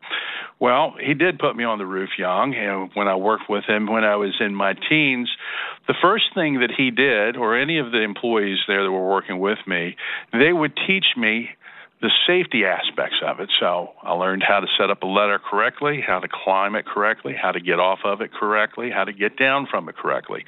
Well, 0.60 0.96
he 1.00 1.14
did 1.14 1.38
put 1.38 1.56
me 1.56 1.66
on 1.66 1.80
the 1.80 1.86
roof 1.86 2.12
young, 2.18 2.56
and 2.56 2.90
when 2.94 3.08
I 3.08 3.16
worked 3.16 3.50
with 3.50 3.66
him 3.66 3.88
when 3.88 4.06
I 4.06 4.16
was 4.16 4.36
in 4.40 4.56
my 4.56 4.74
teens, 4.74 5.30
the 5.88 5.96
first 6.02 6.34
thing 6.34 6.60
that 6.60 6.72
he 6.76 6.92
did, 6.92 7.36
or 7.36 7.58
any 7.58 7.78
of 7.78 7.92
the 7.92 8.02
employees 8.02 8.60
there 8.68 8.84
that 8.84 8.92
were 8.92 9.10
working 9.10 9.40
with 9.40 9.60
me, 9.68 9.98
they 10.32 10.54
would 10.54 10.74
teach 10.88 11.06
me 11.18 11.50
the 12.02 12.12
safety 12.28 12.66
aspects 12.66 13.18
of 13.26 13.40
it. 13.40 13.50
So 13.60 13.94
I 14.04 14.14
learned 14.14 14.44
how 14.48 14.60
to 14.60 14.68
set 14.78 14.90
up 14.90 15.04
a 15.04 15.08
ladder 15.08 15.40
correctly, 15.40 16.04
how 16.06 16.20
to 16.20 16.28
climb 16.28 16.76
it 16.76 16.86
correctly, 16.86 17.34
how 17.34 17.52
to 17.52 17.60
get 17.60 17.80
off 17.80 18.00
of 18.04 18.22
it 18.22 18.32
correctly, 18.34 18.92
how 18.92 19.06
to 19.06 19.14
get 19.14 19.38
down 19.38 19.68
from 19.70 19.90
it 19.90 19.98
correctly. 19.98 20.46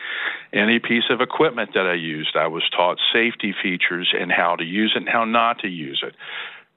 Any 0.54 0.80
piece 0.80 1.06
of 1.10 1.20
equipment 1.22 1.72
that 1.74 1.88
I 1.88 1.96
used, 1.96 2.36
I 2.36 2.48
was 2.48 2.64
taught 2.70 2.98
safety 3.14 3.56
features 3.64 4.14
and 4.18 4.32
how 4.32 4.56
to 4.56 4.64
use 4.64 4.94
it 4.96 5.00
and 5.00 5.10
how 5.10 5.26
not 5.26 5.60
to 5.60 5.68
use 5.68 6.04
it. 6.06 6.16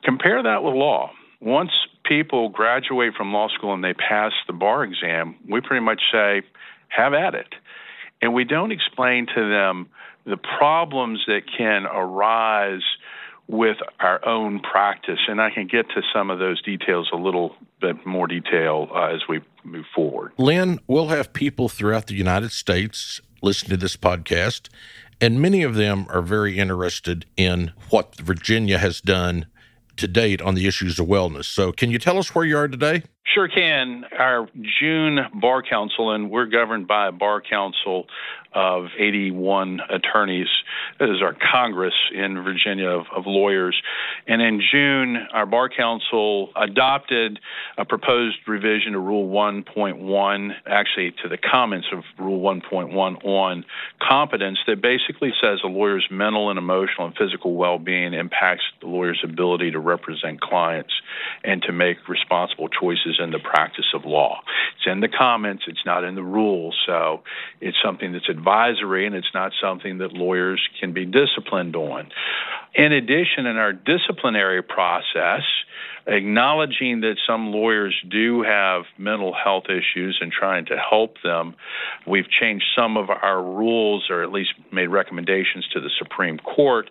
Compare 0.04 0.42
that 0.44 0.62
with 0.62 0.75
law. 0.75 1.10
Once 1.40 1.72
people 2.11 2.49
graduate 2.49 3.14
from 3.17 3.33
law 3.33 3.47
school 3.49 3.73
and 3.73 3.85
they 3.85 3.95
pass 3.95 4.33
the 4.49 4.52
bar 4.52 4.83
exam, 4.83 5.37
we 5.49 5.61
pretty 5.61 5.85
much 5.85 6.02
say, 6.12 6.43
have 6.88 7.14
at 7.14 7.35
it. 7.35 7.55
And 8.21 8.35
we 8.35 8.43
don't 8.45 8.73
explain 8.73 9.26
to 9.33 9.49
them 9.49 9.88
the 10.26 10.37
problems 10.37 11.23
that 11.29 11.43
can 11.57 11.87
arise 11.87 12.83
with 13.47 13.76
our 14.00 14.26
own 14.26 14.59
practice. 14.59 15.21
And 15.29 15.40
I 15.40 15.50
can 15.50 15.69
get 15.69 15.88
to 15.90 16.02
some 16.12 16.31
of 16.31 16.40
those 16.40 16.61
details 16.62 17.11
a 17.12 17.17
little 17.17 17.55
bit 17.81 18.05
more 18.05 18.26
detail 18.26 18.88
uh, 18.93 19.14
as 19.14 19.21
we 19.29 19.40
move 19.62 19.87
forward. 19.95 20.33
Len, 20.37 20.81
we'll 20.88 21.09
have 21.09 21.33
people 21.33 21.69
throughout 21.69 22.09
the 22.09 22.14
United 22.14 22.50
States 22.50 23.21
listen 23.40 23.71
to 23.71 23.76
this 23.76 23.97
podcast, 23.97 24.69
and 25.21 25.40
many 25.40 25.62
of 25.62 25.75
them 25.75 26.07
are 26.11 26.23
very 26.23 26.59
interested 26.59 27.25
in 27.37 27.73
what 27.88 28.17
Virginia 28.17 28.79
has 28.79 29.00
done 29.00 29.47
to 30.00 30.09
date 30.09 30.42
on 30.42 30.54
the 30.54 30.66
issues 30.66 30.99
of 30.99 31.07
wellness. 31.07 31.45
So, 31.45 31.73
can 31.73 31.90
you 31.90 31.99
tell 31.99 32.19
us 32.19 32.35
where 32.35 32.45
you 32.45 32.57
are 32.59 32.69
today? 32.69 33.02
Sure 33.35 33.49
can. 33.49 34.04
Our 34.19 34.49
June 34.80 35.21
Bar 35.40 35.62
Council, 35.62 36.12
and 36.12 36.30
we're 36.30 36.47
governed 36.47 36.88
by 36.88 37.09
a 37.09 37.12
Bar 37.12 37.40
Council 37.40 38.07
of 38.52 38.87
81 38.99 39.80
attorneys. 39.88 40.49
That 40.99 41.09
is 41.09 41.23
our 41.23 41.37
Congress 41.52 41.95
in 42.12 42.42
Virginia 42.42 42.88
of, 42.88 43.07
of, 43.14 43.25
lawyers. 43.26 43.80
And 44.26 44.42
in 44.42 44.61
June, 44.73 45.16
our 45.33 45.47
Bar 45.47 45.69
Council 45.69 46.50
adopted 46.57 47.38
a 47.78 47.85
proposed 47.85 48.38
revision 48.49 48.92
to 48.92 48.99
Rule 48.99 49.28
1.1, 49.28 50.50
actually 50.66 51.12
to 51.23 51.28
the 51.28 51.38
comments 51.38 51.87
of 51.92 52.02
Rule 52.19 52.40
1.1 52.40 53.25
on 53.25 53.64
competence, 54.00 54.59
that 54.66 54.83
basically 54.83 55.33
says 55.40 55.61
a 55.64 55.69
lawyer's 55.69 56.07
mental 56.11 56.50
and 56.50 56.59
emotional 56.59 57.07
and 57.07 57.16
physical 57.16 57.54
well 57.54 57.78
being 57.78 58.14
impacts 58.14 58.64
the 58.80 58.87
lawyer's 58.87 59.21
ability 59.23 59.71
to 59.71 59.78
represent 59.78 60.40
clients 60.40 60.92
and 61.45 61.62
to 61.62 61.73
make 61.73 62.09
responsible 62.09 62.69
choices 62.69 63.19
in 63.23 63.30
the 63.30 63.38
practice 63.38 63.87
of 63.95 64.04
law. 64.04 64.40
It's 64.76 64.87
in 64.87 65.00
the 65.00 65.09
comments, 65.09 65.64
it's 65.66 65.85
not 65.87 66.04
in 66.04 66.14
the 66.14 66.23
rules, 66.23 66.76
so 66.87 67.23
it's 67.61 67.76
something 67.83 68.12
that's 68.12 68.28
advisory 68.40 69.06
and 69.06 69.14
it's 69.14 69.35
not 69.35 69.52
something 69.61 69.99
that 69.99 70.12
lawyers 70.12 70.61
can 70.80 70.92
be 70.92 71.04
disciplined 71.04 71.76
on. 71.76 72.11
In 72.75 72.92
addition, 72.92 73.47
in 73.47 73.56
our 73.56 73.73
disciplinary 73.73 74.62
process, 74.62 75.42
acknowledging 76.06 77.00
that 77.00 77.16
some 77.26 77.52
lawyers 77.52 77.94
do 78.09 78.42
have 78.42 78.85
mental 78.97 79.35
health 79.35 79.64
issues 79.68 80.18
and 80.20 80.32
trying 80.32 80.64
to 80.66 80.76
help 80.76 81.16
them, 81.23 81.54
we've 82.06 82.28
changed 82.28 82.64
some 82.76 82.97
of 82.97 83.11
our 83.11 83.42
rules 83.42 84.09
or 84.09 84.23
at 84.23 84.32
least 84.32 84.54
made 84.73 84.87
recommendations 84.88 85.66
to 85.73 85.80
the 85.80 85.90
Supreme 85.99 86.38
Court 86.38 86.88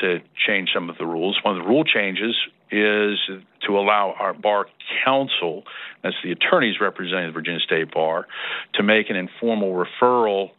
to 0.00 0.20
change 0.46 0.70
some 0.72 0.88
of 0.88 0.96
the 0.98 1.06
rules. 1.06 1.38
One 1.42 1.56
of 1.56 1.62
the 1.62 1.68
rule 1.68 1.84
changes 1.84 2.34
is 2.70 3.18
to 3.66 3.78
allow 3.78 4.14
our 4.18 4.34
bar 4.34 4.66
counsel, 5.04 5.64
that's 6.02 6.16
the 6.22 6.32
attorneys 6.32 6.80
representing 6.80 7.26
the 7.26 7.32
Virginia 7.32 7.60
State 7.60 7.92
Bar, 7.92 8.26
to 8.74 8.82
make 8.82 9.10
an 9.10 9.16
informal 9.16 9.72
referral 9.72 10.50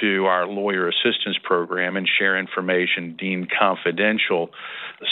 to 0.00 0.26
our 0.26 0.46
lawyer 0.46 0.88
assistance 0.88 1.36
program 1.42 1.96
and 1.96 2.08
share 2.08 2.38
information 2.38 3.16
deemed 3.18 3.50
confidential 3.50 4.50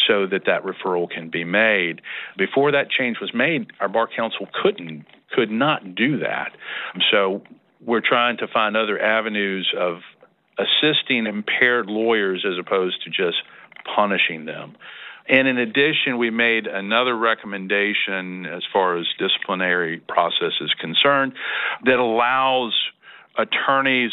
so 0.07 0.27
that 0.27 0.43
that 0.47 0.63
referral 0.65 1.09
can 1.11 1.31
be 1.31 1.45
made. 1.45 2.01
Before 2.37 2.73
that 2.73 2.91
change 2.91 3.19
was 3.21 3.33
made, 3.35 3.69
our 3.81 3.89
bar 3.89 4.09
counsel 4.15 4.49
couldn't 4.63 5.07
could 5.33 5.51
not 5.51 5.95
do 5.95 6.19
that. 6.21 6.53
So 7.11 7.43
we're 7.85 8.01
trying 8.01 8.37
to 8.39 8.47
find 8.47 8.77
other 8.77 9.01
avenues 9.01 9.73
of 9.77 9.99
assisting 10.59 11.27
impaired 11.27 11.87
lawyers 11.87 12.45
as 12.47 12.59
opposed 12.59 13.03
to 13.05 13.11
just 13.11 13.39
punishing 13.95 14.45
them. 14.45 14.77
And 15.29 15.49
in 15.49 15.59
addition, 15.59 16.19
we 16.19 16.31
made 16.31 16.67
another 16.67 17.17
recommendation 17.17 18.47
as 18.47 18.63
far 18.73 18.97
as 18.97 19.07
disciplinary 19.19 19.99
process 19.99 20.53
is 20.61 20.73
concerned 20.81 21.33
that 21.85 21.99
allows 21.99 22.73
attorneys 23.37 24.13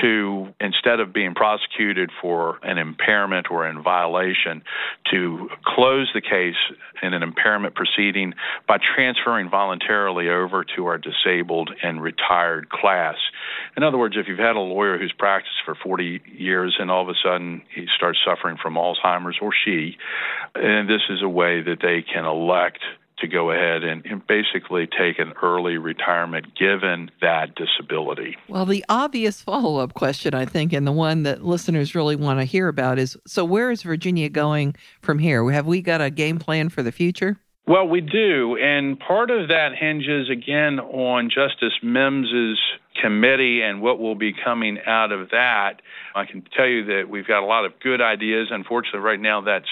to 0.00 0.48
instead 0.60 1.00
of 1.00 1.12
being 1.12 1.34
prosecuted 1.34 2.10
for 2.20 2.58
an 2.62 2.78
impairment 2.78 3.46
or 3.50 3.68
in 3.68 3.82
violation, 3.82 4.62
to 5.10 5.48
close 5.64 6.10
the 6.14 6.20
case 6.20 6.56
in 7.02 7.14
an 7.14 7.22
impairment 7.22 7.74
proceeding 7.74 8.34
by 8.66 8.78
transferring 8.94 9.48
voluntarily 9.50 10.28
over 10.28 10.64
to 10.76 10.86
our 10.86 10.98
disabled 10.98 11.70
and 11.82 12.02
retired 12.02 12.68
class. 12.68 13.16
In 13.76 13.82
other 13.82 13.98
words, 13.98 14.16
if 14.18 14.26
you've 14.28 14.38
had 14.38 14.56
a 14.56 14.60
lawyer 14.60 14.98
who's 14.98 15.14
practiced 15.16 15.56
for 15.64 15.74
40 15.74 16.22
years 16.36 16.76
and 16.78 16.90
all 16.90 17.02
of 17.02 17.08
a 17.08 17.14
sudden 17.22 17.62
he 17.74 17.86
starts 17.94 18.18
suffering 18.24 18.56
from 18.60 18.74
Alzheimer's 18.74 19.38
or 19.40 19.52
she, 19.64 19.96
and 20.54 20.88
this 20.88 21.02
is 21.10 21.22
a 21.22 21.28
way 21.28 21.62
that 21.62 21.78
they 21.80 22.02
can 22.02 22.24
elect 22.24 22.80
to 23.18 23.28
go 23.28 23.50
ahead 23.50 23.84
and, 23.84 24.04
and, 24.06 24.26
basically 24.26 24.86
take 24.86 25.18
an 25.18 25.32
early 25.42 25.76
retirement 25.76 26.46
given 26.56 27.10
that 27.20 27.54
disability. 27.54 28.36
Well, 28.48 28.66
the 28.66 28.84
obvious 28.88 29.40
follow 29.40 29.78
up 29.78 29.94
question, 29.94 30.34
I 30.34 30.46
think, 30.46 30.72
and 30.72 30.86
the 30.86 30.92
one 30.92 31.22
that 31.22 31.44
listeners 31.44 31.94
really 31.94 32.16
want 32.16 32.40
to 32.40 32.44
hear 32.44 32.68
about 32.68 32.98
is 32.98 33.16
so 33.26 33.44
where 33.44 33.70
is 33.70 33.82
Virginia 33.82 34.28
going 34.28 34.74
from 35.00 35.18
here? 35.18 35.48
Have 35.50 35.66
we 35.66 35.82
got 35.82 36.00
a 36.00 36.10
game 36.10 36.38
plan 36.38 36.68
for 36.68 36.82
the 36.82 36.90
future? 36.90 37.38
Well, 37.66 37.88
we 37.88 38.02
do. 38.02 38.58
And 38.60 38.98
part 38.98 39.30
of 39.30 39.48
that 39.48 39.70
hinges 39.78 40.28
again 40.28 40.78
on 40.80 41.30
Justice 41.30 41.72
Mims's 41.82 42.58
committee 43.00 43.62
and 43.62 43.80
what 43.80 43.98
will 43.98 44.14
be 44.14 44.34
coming 44.44 44.78
out 44.86 45.12
of 45.12 45.30
that. 45.30 45.80
I 46.14 46.26
can 46.26 46.44
tell 46.54 46.66
you 46.66 46.84
that 46.86 47.08
we've 47.08 47.26
got 47.26 47.42
a 47.42 47.46
lot 47.46 47.64
of 47.64 47.72
good 47.80 48.02
ideas. 48.02 48.48
Unfortunately, 48.50 49.00
right 49.00 49.20
now 49.20 49.40
that's 49.40 49.68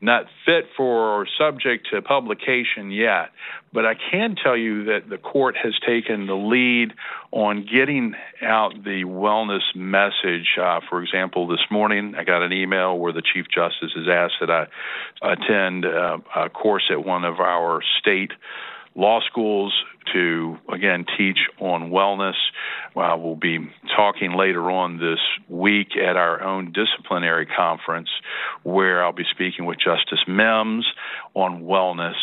not 0.00 0.26
fit 0.44 0.66
for 0.76 1.20
or 1.20 1.26
subject 1.38 1.88
to 1.92 2.02
publication 2.02 2.90
yet. 2.90 3.30
But 3.72 3.84
I 3.84 3.94
can 3.94 4.36
tell 4.42 4.56
you 4.56 4.84
that 4.84 5.10
the 5.10 5.18
court 5.18 5.56
has 5.62 5.74
taken 5.86 6.26
the 6.26 6.34
lead 6.34 6.94
on 7.32 7.66
getting 7.70 8.14
out 8.42 8.82
the 8.82 9.04
wellness 9.04 9.74
message. 9.74 10.56
Uh, 10.60 10.80
for 10.88 11.02
example, 11.02 11.46
this 11.46 11.64
morning 11.70 12.14
I 12.16 12.24
got 12.24 12.42
an 12.42 12.52
email 12.52 12.98
where 12.98 13.12
the 13.12 13.22
Chief 13.22 13.46
Justice 13.54 13.92
has 13.94 14.08
asked 14.08 14.36
that 14.40 14.50
I 14.50 15.32
attend 15.32 15.84
uh, 15.84 16.18
a 16.34 16.48
course 16.48 16.84
at 16.90 17.04
one 17.04 17.24
of 17.24 17.40
our 17.40 17.80
state 17.98 18.32
law 18.98 19.20
schools 19.30 19.72
to 20.12 20.58
again 20.72 21.06
teach 21.16 21.38
on 21.60 21.90
wellness. 21.90 22.34
Uh, 22.96 23.16
we'll 23.16 23.36
be 23.36 23.70
talking 23.96 24.32
later 24.32 24.70
on 24.70 24.98
this 24.98 25.20
week 25.48 25.96
at 25.96 26.16
our 26.16 26.42
own 26.42 26.72
disciplinary 26.72 27.46
conference 27.46 28.08
where 28.64 29.04
I'll 29.04 29.12
be 29.12 29.26
speaking 29.30 29.66
with 29.66 29.78
Justice 29.78 30.24
Mims 30.26 30.84
on 31.34 31.62
wellness. 31.62 32.16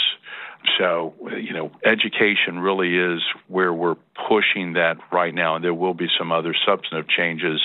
So, 0.77 1.13
you 1.37 1.53
know, 1.53 1.71
education 1.85 2.59
really 2.59 2.97
is 2.97 3.21
where 3.47 3.73
we're 3.73 3.95
pushing 4.27 4.73
that 4.73 4.97
right 5.11 5.33
now, 5.33 5.55
and 5.55 5.63
there 5.63 5.73
will 5.73 5.93
be 5.93 6.07
some 6.17 6.31
other 6.31 6.55
substantive 6.65 7.07
changes, 7.07 7.61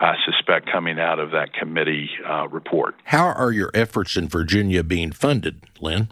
I 0.00 0.14
suspect, 0.24 0.70
coming 0.70 0.98
out 0.98 1.18
of 1.18 1.30
that 1.32 1.52
committee 1.52 2.10
uh, 2.28 2.48
report. 2.48 2.94
How 3.04 3.26
are 3.26 3.52
your 3.52 3.70
efforts 3.74 4.16
in 4.16 4.28
Virginia 4.28 4.82
being 4.82 5.12
funded, 5.12 5.62
Len? 5.80 6.10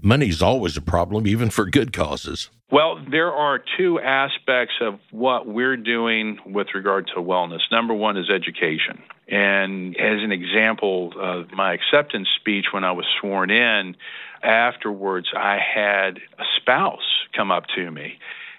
Money's 0.00 0.42
always 0.42 0.76
a 0.76 0.82
problem, 0.82 1.26
even 1.26 1.50
for 1.50 1.66
good 1.66 1.92
causes. 1.92 2.50
Well, 2.70 3.04
there 3.10 3.32
are 3.32 3.62
two 3.76 4.00
aspects 4.00 4.74
of 4.80 4.98
what 5.10 5.46
we're 5.46 5.76
doing 5.76 6.38
with 6.46 6.68
regard 6.74 7.06
to 7.14 7.20
wellness. 7.20 7.60
Number 7.70 7.94
one 7.94 8.16
is 8.16 8.28
education. 8.30 9.02
And 9.28 9.96
as 9.96 10.22
an 10.22 10.32
example, 10.32 11.12
of 11.18 11.50
my 11.52 11.72
acceptance 11.72 12.28
speech 12.36 12.66
when 12.72 12.84
I 12.84 12.92
was 12.92 13.06
sworn 13.20 13.50
in, 13.50 13.96
afterwards, 14.42 15.28
I 15.34 15.58
had 15.58 16.18
a 16.38 16.44
spouse 16.56 17.26
come 17.34 17.50
up 17.50 17.64
to 17.74 17.90
me 17.90 18.18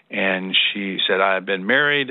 and 0.10 0.56
she 0.56 1.00
said, 1.08 1.20
I 1.20 1.34
have 1.34 1.46
been 1.46 1.66
married 1.66 2.10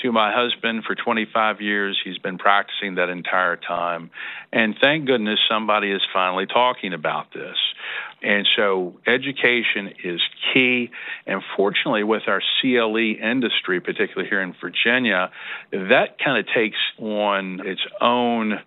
to 0.00 0.12
my 0.12 0.32
husband 0.32 0.84
for 0.84 0.94
25 0.94 1.60
years. 1.60 1.98
He's 2.02 2.18
been 2.18 2.38
practicing 2.38 2.96
that 2.96 3.08
entire 3.08 3.56
time. 3.56 4.10
And 4.52 4.74
thank 4.80 5.06
goodness 5.06 5.38
somebody 5.48 5.90
is 5.92 6.02
finally 6.12 6.46
talking 6.46 6.92
about 6.92 7.32
this. 7.32 7.56
And 8.22 8.48
so 8.56 8.98
education 9.06 9.94
is 10.02 10.20
key. 10.52 10.90
And 11.26 11.42
fortunately, 11.56 12.02
with 12.02 12.22
our 12.26 12.42
CLE 12.60 12.96
industry, 12.96 13.80
particularly 13.80 14.28
here 14.28 14.42
in 14.42 14.54
Virginia, 14.60 15.30
that 15.70 16.18
kind 16.22 16.38
of 16.38 16.46
takes 16.52 16.78
on 16.98 17.60
its 17.66 17.80
own 18.00 18.60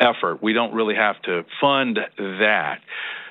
effort. 0.00 0.42
We 0.42 0.52
don't 0.52 0.74
really 0.74 0.96
have 0.96 1.20
to 1.22 1.44
fund 1.60 1.98
that. 2.18 2.80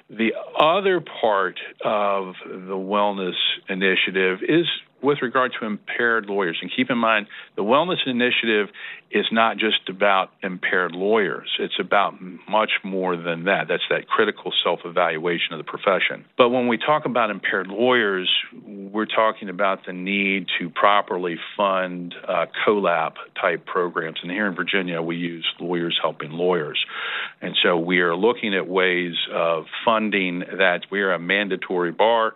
The 0.10 0.34
other 0.58 1.02
part 1.02 1.60
of 1.84 2.36
the 2.46 2.76
wellness 2.76 3.36
initiative 3.70 4.40
is 4.48 4.68
with 5.04 5.20
regard 5.22 5.54
to 5.60 5.66
impaired 5.66 6.26
lawyers. 6.28 6.58
And 6.62 6.72
keep 6.76 6.90
in 6.90 6.98
mind, 6.98 7.28
the 7.56 7.64
Wellness 7.64 8.06
Initiative 8.06 8.68
is 9.12 9.26
not 9.32 9.58
just 9.58 9.90
about 9.90 10.32
impaired 10.42 10.94
lawyers, 10.94 11.50
it's 11.60 11.80
about 11.80 12.16
much 12.50 12.72
more 12.84 13.18
than 13.18 13.46
that. 13.46 13.66
That's 13.68 13.84
that 13.90 14.08
critical 14.08 14.54
self 14.64 14.80
evaluation 14.86 15.54
of 15.54 15.58
the 15.58 15.64
profession. 15.64 16.26
But 16.38 16.50
when 16.50 16.68
we 16.68 16.78
talk 16.78 17.06
about 17.06 17.30
impaired 17.30 17.68
lawyers, 17.68 18.30
we're 18.66 19.06
talking 19.06 19.50
about 19.50 19.86
the 19.86 19.94
need 19.94 20.48
to 20.60 20.70
properly 20.70 21.36
fund 21.58 22.16
uh, 22.28 22.46
COLAP 22.66 23.16
type 23.40 23.66
programs. 23.66 24.20
And 24.22 24.32
here 24.32 24.48
in 24.48 24.56
Virginia, 24.56 25.02
we 25.02 25.18
use 25.18 25.46
Lawyers 25.60 25.98
Helping 26.02 26.32
Lawyers. 26.32 26.84
And 27.42 27.56
so 27.62 27.78
we 27.78 28.00
are 28.00 28.16
looking 28.16 28.56
at 28.56 28.68
ways 28.68 29.16
of 29.34 29.66
funding 29.84 30.40
that. 30.40 30.82
We 30.90 31.02
are 31.02 31.14
a 31.14 31.20
mandatory 31.20 31.92
bar. 31.92 32.34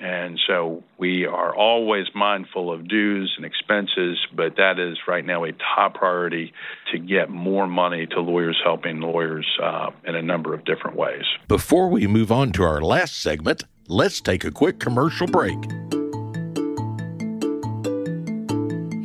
And 0.00 0.40
so 0.46 0.82
we 0.98 1.26
are 1.26 1.54
always 1.54 2.06
mindful 2.14 2.72
of 2.72 2.88
dues 2.88 3.34
and 3.36 3.44
expenses, 3.44 4.18
but 4.34 4.56
that 4.56 4.78
is 4.78 4.96
right 5.06 5.24
now 5.24 5.44
a 5.44 5.52
top 5.52 5.94
priority 5.94 6.54
to 6.90 6.98
get 6.98 7.28
more 7.28 7.66
money 7.66 8.06
to 8.06 8.20
lawyers 8.20 8.58
helping 8.64 9.00
lawyers 9.00 9.46
uh, 9.62 9.90
in 10.06 10.14
a 10.14 10.22
number 10.22 10.54
of 10.54 10.64
different 10.64 10.96
ways. 10.96 11.24
Before 11.48 11.88
we 11.88 12.06
move 12.06 12.32
on 12.32 12.52
to 12.52 12.62
our 12.62 12.80
last 12.80 13.20
segment, 13.20 13.64
let's 13.88 14.22
take 14.22 14.42
a 14.44 14.50
quick 14.50 14.80
commercial 14.80 15.26
break. 15.26 15.58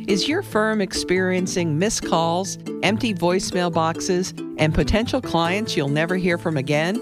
Is 0.08 0.28
your 0.28 0.42
firm 0.42 0.80
experiencing 0.80 1.78
missed 1.78 2.06
calls, 2.06 2.56
empty 2.82 3.12
voicemail 3.12 3.72
boxes, 3.72 4.32
and 4.56 4.72
potential 4.72 5.20
clients 5.20 5.76
you'll 5.76 5.88
never 5.88 6.16
hear 6.16 6.38
from 6.38 6.56
again? 6.56 6.96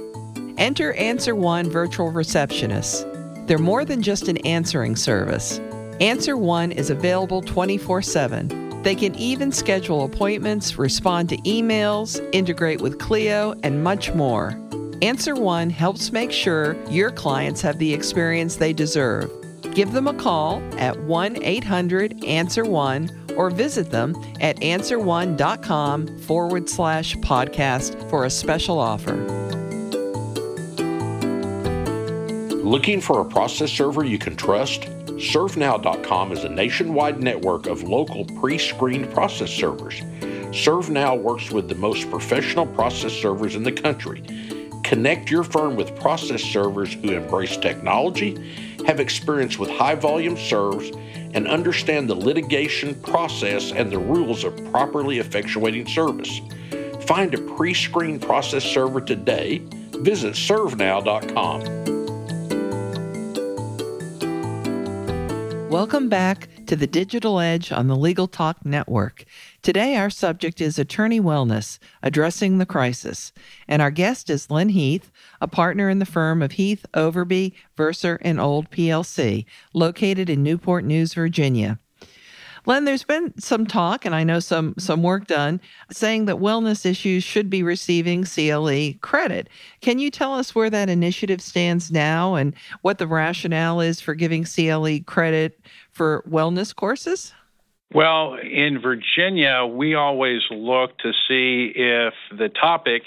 Enter 0.56 0.94
Answer 0.94 1.34
One 1.34 1.70
Virtual 1.70 2.10
Receptionists. 2.10 3.13
They're 3.46 3.58
more 3.58 3.84
than 3.84 4.02
just 4.02 4.28
an 4.28 4.38
answering 4.38 4.96
service. 4.96 5.60
Answer 6.00 6.36
One 6.36 6.72
is 6.72 6.90
available 6.90 7.42
24 7.42 8.02
7. 8.02 8.82
They 8.82 8.94
can 8.94 9.14
even 9.14 9.52
schedule 9.52 10.04
appointments, 10.04 10.78
respond 10.78 11.28
to 11.30 11.36
emails, 11.38 12.26
integrate 12.32 12.80
with 12.80 12.98
Clio, 12.98 13.54
and 13.62 13.82
much 13.82 14.12
more. 14.14 14.58
Answer 15.02 15.34
One 15.34 15.70
helps 15.70 16.12
make 16.12 16.32
sure 16.32 16.76
your 16.90 17.10
clients 17.10 17.60
have 17.62 17.78
the 17.78 17.92
experience 17.92 18.56
they 18.56 18.72
deserve. 18.72 19.30
Give 19.74 19.92
them 19.92 20.06
a 20.06 20.14
call 20.14 20.62
at 20.78 20.98
1 21.04 21.42
800 21.42 22.24
Answer 22.24 22.64
One 22.64 23.10
or 23.36 23.50
visit 23.50 23.90
them 23.90 24.14
at 24.40 24.56
answerone.com 24.60 26.18
forward 26.18 26.68
slash 26.68 27.16
podcast 27.16 28.08
for 28.08 28.24
a 28.24 28.30
special 28.30 28.78
offer. 28.78 29.63
Looking 32.64 33.02
for 33.02 33.20
a 33.20 33.26
process 33.26 33.70
server 33.70 34.04
you 34.04 34.18
can 34.18 34.36
trust? 34.36 34.84
ServeNow.com 35.18 36.32
is 36.32 36.44
a 36.44 36.48
nationwide 36.48 37.22
network 37.22 37.66
of 37.66 37.82
local 37.82 38.24
pre 38.24 38.56
screened 38.56 39.12
process 39.12 39.50
servers. 39.50 40.00
ServeNow 40.50 41.20
works 41.20 41.50
with 41.50 41.68
the 41.68 41.74
most 41.74 42.10
professional 42.10 42.64
process 42.64 43.12
servers 43.12 43.54
in 43.54 43.64
the 43.64 43.72
country. 43.72 44.22
Connect 44.82 45.30
your 45.30 45.44
firm 45.44 45.76
with 45.76 45.94
process 46.00 46.40
servers 46.40 46.94
who 46.94 47.10
embrace 47.10 47.58
technology, 47.58 48.34
have 48.86 48.98
experience 48.98 49.58
with 49.58 49.68
high 49.68 49.94
volume 49.94 50.38
serves, 50.38 50.90
and 51.34 51.46
understand 51.46 52.08
the 52.08 52.14
litigation 52.14 52.94
process 53.02 53.72
and 53.72 53.92
the 53.92 53.98
rules 53.98 54.42
of 54.42 54.56
properly 54.70 55.18
effectuating 55.18 55.86
service. 55.86 56.40
Find 57.04 57.34
a 57.34 57.38
pre 57.42 57.74
screened 57.74 58.22
process 58.22 58.64
server 58.64 59.02
today. 59.02 59.58
Visit 59.92 60.32
ServeNow.com. 60.32 61.93
Welcome 65.74 66.08
back 66.08 66.48
to 66.66 66.76
the 66.76 66.86
Digital 66.86 67.40
Edge 67.40 67.72
on 67.72 67.88
the 67.88 67.96
Legal 67.96 68.28
Talk 68.28 68.64
Network. 68.64 69.24
Today, 69.60 69.96
our 69.96 70.08
subject 70.08 70.60
is 70.60 70.78
attorney 70.78 71.20
wellness, 71.20 71.80
addressing 72.00 72.58
the 72.58 72.64
crisis. 72.64 73.32
And 73.66 73.82
our 73.82 73.90
guest 73.90 74.30
is 74.30 74.52
Len 74.52 74.68
Heath, 74.68 75.10
a 75.40 75.48
partner 75.48 75.90
in 75.90 75.98
the 75.98 76.06
firm 76.06 76.42
of 76.42 76.52
Heath, 76.52 76.86
Overbey, 76.94 77.54
Verser, 77.76 78.18
and 78.20 78.40
Old 78.40 78.70
PLC, 78.70 79.46
located 79.72 80.30
in 80.30 80.44
Newport 80.44 80.84
News, 80.84 81.12
Virginia. 81.14 81.80
Len, 82.66 82.84
there's 82.84 83.04
been 83.04 83.38
some 83.38 83.66
talk, 83.66 84.04
and 84.04 84.14
I 84.14 84.24
know 84.24 84.40
some 84.40 84.74
some 84.78 85.02
work 85.02 85.26
done, 85.26 85.60
saying 85.90 86.24
that 86.26 86.36
wellness 86.36 86.86
issues 86.86 87.22
should 87.22 87.50
be 87.50 87.62
receiving 87.62 88.24
CLE 88.24 88.94
credit. 89.00 89.48
Can 89.80 89.98
you 89.98 90.10
tell 90.10 90.34
us 90.34 90.54
where 90.54 90.70
that 90.70 90.88
initiative 90.88 91.42
stands 91.42 91.90
now, 91.90 92.34
and 92.34 92.54
what 92.82 92.98
the 92.98 93.06
rationale 93.06 93.80
is 93.80 94.00
for 94.00 94.14
giving 94.14 94.44
CLE 94.44 95.00
credit 95.06 95.60
for 95.90 96.24
wellness 96.28 96.74
courses? 96.74 97.32
Well, 97.92 98.34
in 98.42 98.80
Virginia, 98.80 99.64
we 99.66 99.94
always 99.94 100.40
look 100.50 100.98
to 100.98 101.12
see 101.28 101.72
if 101.76 102.14
the 102.36 102.48
topic 102.48 103.02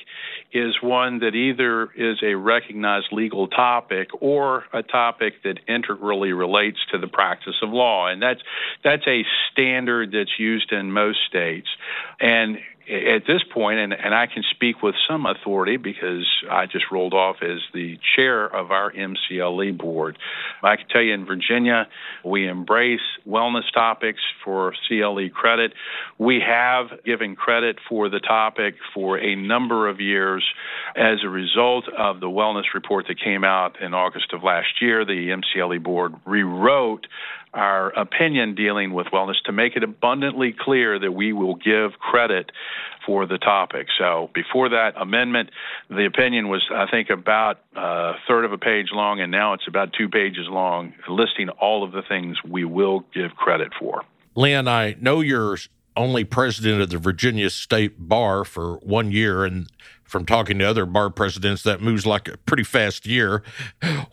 is 0.51 0.81
one 0.81 1.19
that 1.19 1.35
either 1.35 1.89
is 1.95 2.17
a 2.23 2.35
recognized 2.35 3.07
legal 3.11 3.47
topic 3.47 4.09
or 4.21 4.63
a 4.73 4.81
topic 4.81 5.43
that 5.43 5.59
integrally 5.67 6.31
relates 6.31 6.79
to 6.91 6.97
the 6.97 7.07
practice 7.07 7.55
of 7.61 7.69
law. 7.69 8.07
And 8.07 8.21
that's 8.21 8.41
that's 8.83 9.05
a 9.07 9.25
standard 9.51 10.11
that's 10.11 10.39
used 10.39 10.71
in 10.71 10.91
most 10.91 11.19
states. 11.27 11.67
And 12.19 12.59
at 12.89 13.23
this 13.27 13.43
point, 13.53 13.79
and, 13.79 13.93
and 13.93 14.15
I 14.15 14.27
can 14.27 14.43
speak 14.49 14.81
with 14.81 14.95
some 15.09 15.25
authority 15.25 15.75
because 15.75 16.25
I 16.49 16.67
just 16.67 16.85
rolled 16.91 17.13
off 17.13 17.37
as 17.41 17.59
the 17.73 17.99
chair 18.15 18.45
of 18.45 18.71
our 18.71 18.91
MCLE 18.91 19.77
board. 19.77 20.17
I 20.63 20.77
can 20.77 20.87
tell 20.87 21.01
you 21.01 21.13
in 21.13 21.25
Virginia, 21.25 21.87
we 22.23 22.47
embrace 22.47 23.01
wellness 23.27 23.69
topics 23.73 24.21
for 24.43 24.73
CLE 24.87 25.29
credit. 25.33 25.73
We 26.17 26.41
have 26.45 27.03
given 27.03 27.35
credit 27.35 27.77
for 27.89 28.07
the 28.07 28.19
topic 28.19 28.75
for 28.93 29.17
a 29.17 29.35
number 29.35 29.89
of 29.89 29.99
years 29.99 30.45
as 30.95 31.19
a 31.25 31.29
result 31.29 31.89
of 31.89 32.21
the 32.21 32.27
wellness 32.27 32.73
report 32.73 33.07
that 33.09 33.19
came 33.19 33.43
out 33.43 33.81
in 33.81 33.93
August 33.93 34.31
of 34.31 34.43
last 34.43 34.81
year. 34.81 35.03
The 35.03 35.35
MCLE 35.35 35.83
board 35.83 36.13
rewrote 36.25 37.07
our 37.57 37.89
opinion 37.89 38.55
dealing 38.55 38.93
with 38.93 39.07
wellness 39.07 39.41
to 39.45 39.51
make 39.51 39.75
it 39.75 39.83
abundantly 39.83 40.55
clear 40.57 40.99
that 40.99 41.11
we 41.11 41.33
will 41.33 41.55
give 41.55 41.91
credit 41.99 42.51
for 43.05 43.25
the 43.25 43.37
topic. 43.37 43.87
So 43.97 44.29
before 44.33 44.69
that 44.69 44.93
amendment, 44.95 45.49
the 45.89 46.05
opinion 46.05 46.49
was, 46.49 46.63
I 46.73 46.85
think, 46.89 47.09
about 47.09 47.59
a 47.75 48.13
third 48.27 48.45
of 48.45 48.51
a 48.51 48.57
page 48.57 48.87
long, 48.91 49.19
and 49.19 49.31
now 49.31 49.53
it's 49.53 49.67
about 49.67 49.93
two 49.97 50.09
pages 50.09 50.45
long, 50.49 50.93
listing 51.09 51.49
all 51.49 51.83
of 51.83 51.91
the 51.91 52.03
things 52.07 52.37
we 52.47 52.63
will 52.63 53.05
give 53.13 53.31
credit 53.31 53.71
for. 53.79 54.03
Len, 54.35 54.67
I 54.67 54.95
know 55.01 55.21
you're 55.21 55.57
only 55.97 56.23
president 56.23 56.81
of 56.81 56.89
the 56.89 56.97
Virginia 56.97 57.49
State 57.49 57.95
Bar 57.97 58.45
for 58.45 58.77
one 58.77 59.11
year, 59.11 59.43
and 59.43 59.67
from 60.03 60.25
talking 60.25 60.59
to 60.59 60.65
other 60.65 60.85
bar 60.85 61.09
presidents, 61.09 61.63
that 61.63 61.81
moves 61.81 62.05
like 62.05 62.29
a 62.29 62.37
pretty 62.37 62.63
fast 62.63 63.05
year. 63.05 63.43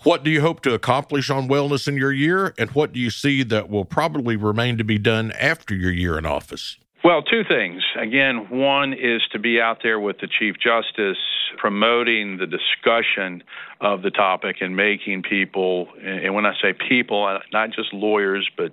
What 0.02 0.24
do 0.24 0.30
you 0.30 0.40
hope 0.40 0.60
to 0.62 0.74
accomplish 0.74 1.30
on 1.30 1.48
wellness 1.48 1.86
in 1.86 1.96
your 1.96 2.12
year, 2.12 2.52
and 2.58 2.70
what 2.70 2.92
do 2.92 2.98
you 2.98 3.10
see 3.10 3.44
that 3.44 3.68
will 3.68 3.84
probably 3.84 4.34
remain 4.34 4.76
to 4.78 4.84
be 4.84 4.98
done 4.98 5.30
after 5.32 5.74
your 5.74 5.92
year 5.92 6.18
in 6.18 6.26
office? 6.26 6.78
Well, 7.04 7.22
two 7.22 7.44
things. 7.44 7.82
Again, 8.00 8.48
one 8.48 8.94
is 8.94 9.20
to 9.32 9.38
be 9.38 9.60
out 9.60 9.80
there 9.82 10.00
with 10.00 10.20
the 10.20 10.26
Chief 10.26 10.54
Justice 10.56 11.18
promoting 11.58 12.38
the 12.38 12.46
discussion 12.46 13.42
of 13.78 14.00
the 14.00 14.10
topic 14.10 14.56
and 14.62 14.74
making 14.74 15.22
people, 15.22 15.88
and 16.02 16.34
when 16.34 16.46
I 16.46 16.54
say 16.62 16.72
people, 16.72 17.38
not 17.52 17.72
just 17.72 17.92
lawyers, 17.92 18.48
but 18.56 18.72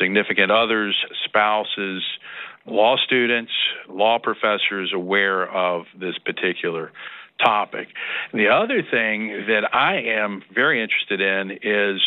significant 0.00 0.50
others, 0.50 0.96
spouses, 1.24 2.02
law 2.66 2.96
students, 2.96 3.52
law 3.88 4.18
professors 4.18 4.90
aware 4.92 5.48
of 5.48 5.84
this 5.96 6.18
particular 6.18 6.90
topic. 7.38 7.86
The 8.34 8.48
other 8.48 8.82
thing 8.82 9.46
that 9.46 9.72
I 9.72 9.98
am 9.98 10.42
very 10.52 10.82
interested 10.82 11.20
in 11.20 11.52
is 11.62 12.00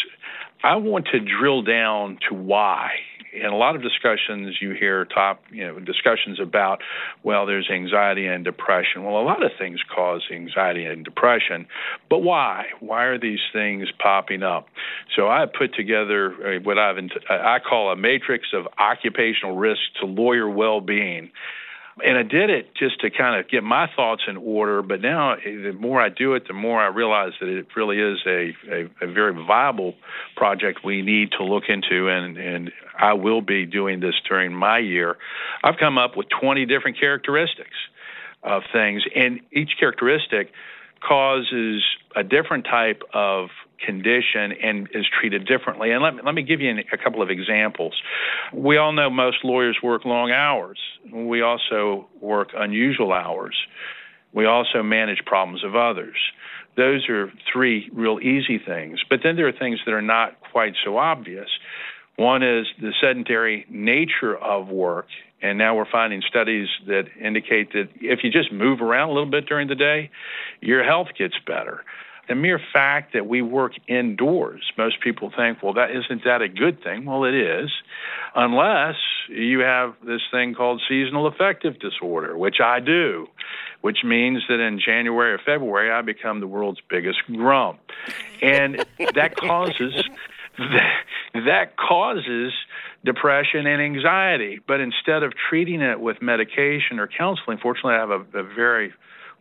I 0.65 0.75
want 0.75 1.07
to 1.13 1.19
drill 1.21 1.61
down 1.61 2.19
to 2.27 2.35
why 2.35 2.91
in 3.35 3.45
a 3.47 3.55
lot 3.55 3.75
of 3.75 3.81
discussions 3.81 4.57
you 4.61 4.71
hear 4.71 5.05
top 5.05 5.41
you 5.51 5.65
know 5.65 5.79
discussions 5.79 6.39
about 6.39 6.81
well 7.23 7.45
there's 7.45 7.69
anxiety 7.69 8.27
and 8.27 8.43
depression. 8.43 9.03
Well 9.03 9.21
a 9.21 9.23
lot 9.23 9.43
of 9.43 9.51
things 9.57 9.79
cause 9.93 10.23
anxiety 10.31 10.85
and 10.85 11.03
depression 11.03 11.67
but 12.09 12.19
why? 12.19 12.65
Why 12.79 13.03
are 13.05 13.19
these 13.19 13.39
things 13.51 13.87
popping 14.01 14.43
up? 14.43 14.67
So 15.15 15.27
i 15.27 15.45
put 15.45 15.73
together 15.73 16.59
what 16.63 16.77
i've 16.77 16.97
i 17.29 17.59
call 17.59 17.91
a 17.91 17.95
matrix 17.95 18.47
of 18.53 18.67
occupational 18.77 19.55
risk 19.55 19.81
to 19.99 20.05
lawyer 20.05 20.49
well-being 20.49 21.31
and 22.03 22.17
I 22.17 22.23
did 22.23 22.49
it 22.49 22.75
just 22.75 22.99
to 23.01 23.09
kind 23.09 23.39
of 23.39 23.49
get 23.49 23.63
my 23.63 23.89
thoughts 23.95 24.23
in 24.27 24.35
order. 24.35 24.81
But 24.81 25.01
now, 25.01 25.33
eh, 25.33 25.39
the 25.63 25.73
more 25.73 26.01
I 26.01 26.09
do 26.09 26.33
it, 26.33 26.47
the 26.47 26.53
more 26.53 26.81
I 26.81 26.87
realize 26.87 27.31
that 27.39 27.47
it 27.47 27.67
really 27.75 27.99
is 27.99 28.19
a, 28.25 28.53
a, 28.69 29.07
a 29.09 29.11
very 29.11 29.33
viable 29.33 29.95
project 30.35 30.79
we 30.83 31.01
need 31.01 31.31
to 31.37 31.43
look 31.43 31.63
into. 31.69 32.09
And, 32.09 32.37
and 32.37 32.71
I 32.99 33.13
will 33.13 33.41
be 33.41 33.65
doing 33.65 34.01
this 34.01 34.15
during 34.27 34.53
my 34.53 34.79
year. 34.79 35.17
I've 35.63 35.77
come 35.77 35.97
up 35.97 36.17
with 36.17 36.27
20 36.41 36.65
different 36.65 36.99
characteristics 36.99 37.77
of 38.43 38.63
things, 38.71 39.03
and 39.15 39.39
each 39.51 39.71
characteristic 39.79 40.51
causes 41.01 41.83
a 42.15 42.23
different 42.23 42.65
type 42.65 43.01
of 43.13 43.49
condition 43.79 44.53
and 44.61 44.87
is 44.93 45.05
treated 45.19 45.45
differently. 45.45 45.91
And 45.91 46.03
let 46.03 46.15
me, 46.15 46.21
let 46.25 46.35
me 46.35 46.43
give 46.43 46.61
you 46.61 46.73
a 46.91 46.97
couple 46.97 47.21
of 47.21 47.29
examples. 47.29 47.93
We 48.53 48.77
all 48.77 48.91
know 48.91 49.09
most 49.09 49.37
lawyers 49.43 49.77
work 49.81 50.05
long 50.05 50.31
hours. 50.31 50.79
We 51.11 51.41
also 51.41 52.07
work 52.21 52.49
unusual 52.55 53.13
hours. 53.13 53.55
We 54.33 54.45
also 54.45 54.83
manage 54.83 55.19
problems 55.25 55.63
of 55.63 55.75
others. 55.75 56.17
Those 56.75 57.07
are 57.09 57.31
three 57.51 57.89
real 57.93 58.19
easy 58.19 58.59
things. 58.59 58.99
But 59.09 59.19
then 59.23 59.35
there 59.35 59.47
are 59.47 59.53
things 59.53 59.79
that 59.85 59.93
are 59.93 60.01
not 60.01 60.35
quite 60.51 60.73
so 60.83 60.97
obvious. 60.97 61.47
One 62.17 62.43
is 62.43 62.65
the 62.81 62.93
sedentary 63.01 63.65
nature 63.69 64.35
of 64.35 64.67
work. 64.67 65.07
And 65.41 65.57
now 65.57 65.75
we're 65.75 65.89
finding 65.89 66.21
studies 66.27 66.67
that 66.87 67.03
indicate 67.21 67.71
that 67.73 67.89
if 68.01 68.23
you 68.23 68.31
just 68.31 68.51
move 68.51 68.81
around 68.81 69.09
a 69.09 69.13
little 69.13 69.29
bit 69.29 69.45
during 69.45 69.67
the 69.67 69.75
day, 69.75 70.09
your 70.59 70.83
health 70.83 71.09
gets 71.17 71.35
better 71.45 71.83
the 72.27 72.35
mere 72.35 72.59
fact 72.73 73.13
that 73.13 73.27
we 73.27 73.41
work 73.41 73.73
indoors, 73.87 74.71
most 74.77 74.99
people 75.01 75.31
think, 75.35 75.61
well, 75.61 75.73
that 75.73 75.91
isn't 75.91 76.23
that 76.23 76.41
a 76.41 76.47
good 76.47 76.83
thing? 76.83 77.05
Well, 77.05 77.23
it 77.23 77.35
is, 77.35 77.69
unless 78.35 78.95
you 79.29 79.59
have 79.59 79.95
this 80.05 80.21
thing 80.31 80.55
called 80.55 80.81
seasonal 80.87 81.27
affective 81.27 81.79
disorder, 81.79 82.37
which 82.37 82.59
I 82.63 82.79
do, 82.79 83.27
which 83.81 83.99
means 84.03 84.43
that 84.49 84.59
in 84.59 84.79
January 84.79 85.33
or 85.33 85.39
February 85.39 85.91
I 85.91 86.01
become 86.01 86.39
the 86.39 86.47
world's 86.47 86.81
biggest 86.89 87.19
grump, 87.27 87.79
and 88.41 88.85
that 89.13 89.35
causes 89.35 90.03
that, 90.57 91.03
that 91.33 91.77
causes 91.77 92.53
depression 93.03 93.67
and 93.67 93.81
anxiety. 93.81 94.59
But 94.65 94.79
instead 94.79 95.23
of 95.23 95.33
treating 95.49 95.81
it 95.81 95.99
with 95.99 96.21
medication 96.21 96.99
or 96.99 97.07
counseling, 97.07 97.57
fortunately, 97.61 97.95
I 97.95 97.99
have 97.99 98.09
a, 98.09 98.39
a 98.39 98.43
very 98.43 98.93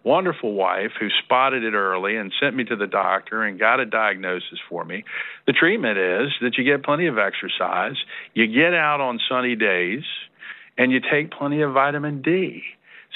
wonderful 0.04 0.52
wife 0.52 0.92
who 1.00 1.08
spotted 1.24 1.64
it 1.64 1.74
early 1.74 2.16
and 2.16 2.32
sent 2.40 2.54
me 2.54 2.64
to 2.64 2.76
the 2.76 2.86
doctor 2.86 3.42
and 3.42 3.58
got 3.58 3.80
a 3.80 3.86
diagnosis 3.86 4.58
for 4.68 4.84
me. 4.84 5.04
The 5.46 5.52
treatment 5.52 5.98
is 5.98 6.30
that 6.42 6.56
you 6.56 6.64
get 6.64 6.84
plenty 6.84 7.06
of 7.06 7.18
exercise, 7.18 7.96
you 8.34 8.46
get 8.46 8.74
out 8.74 9.00
on 9.00 9.18
sunny 9.28 9.56
days, 9.56 10.02
and 10.76 10.92
you 10.92 11.00
take 11.00 11.30
plenty 11.30 11.62
of 11.62 11.72
vitamin 11.72 12.22
D. 12.22 12.62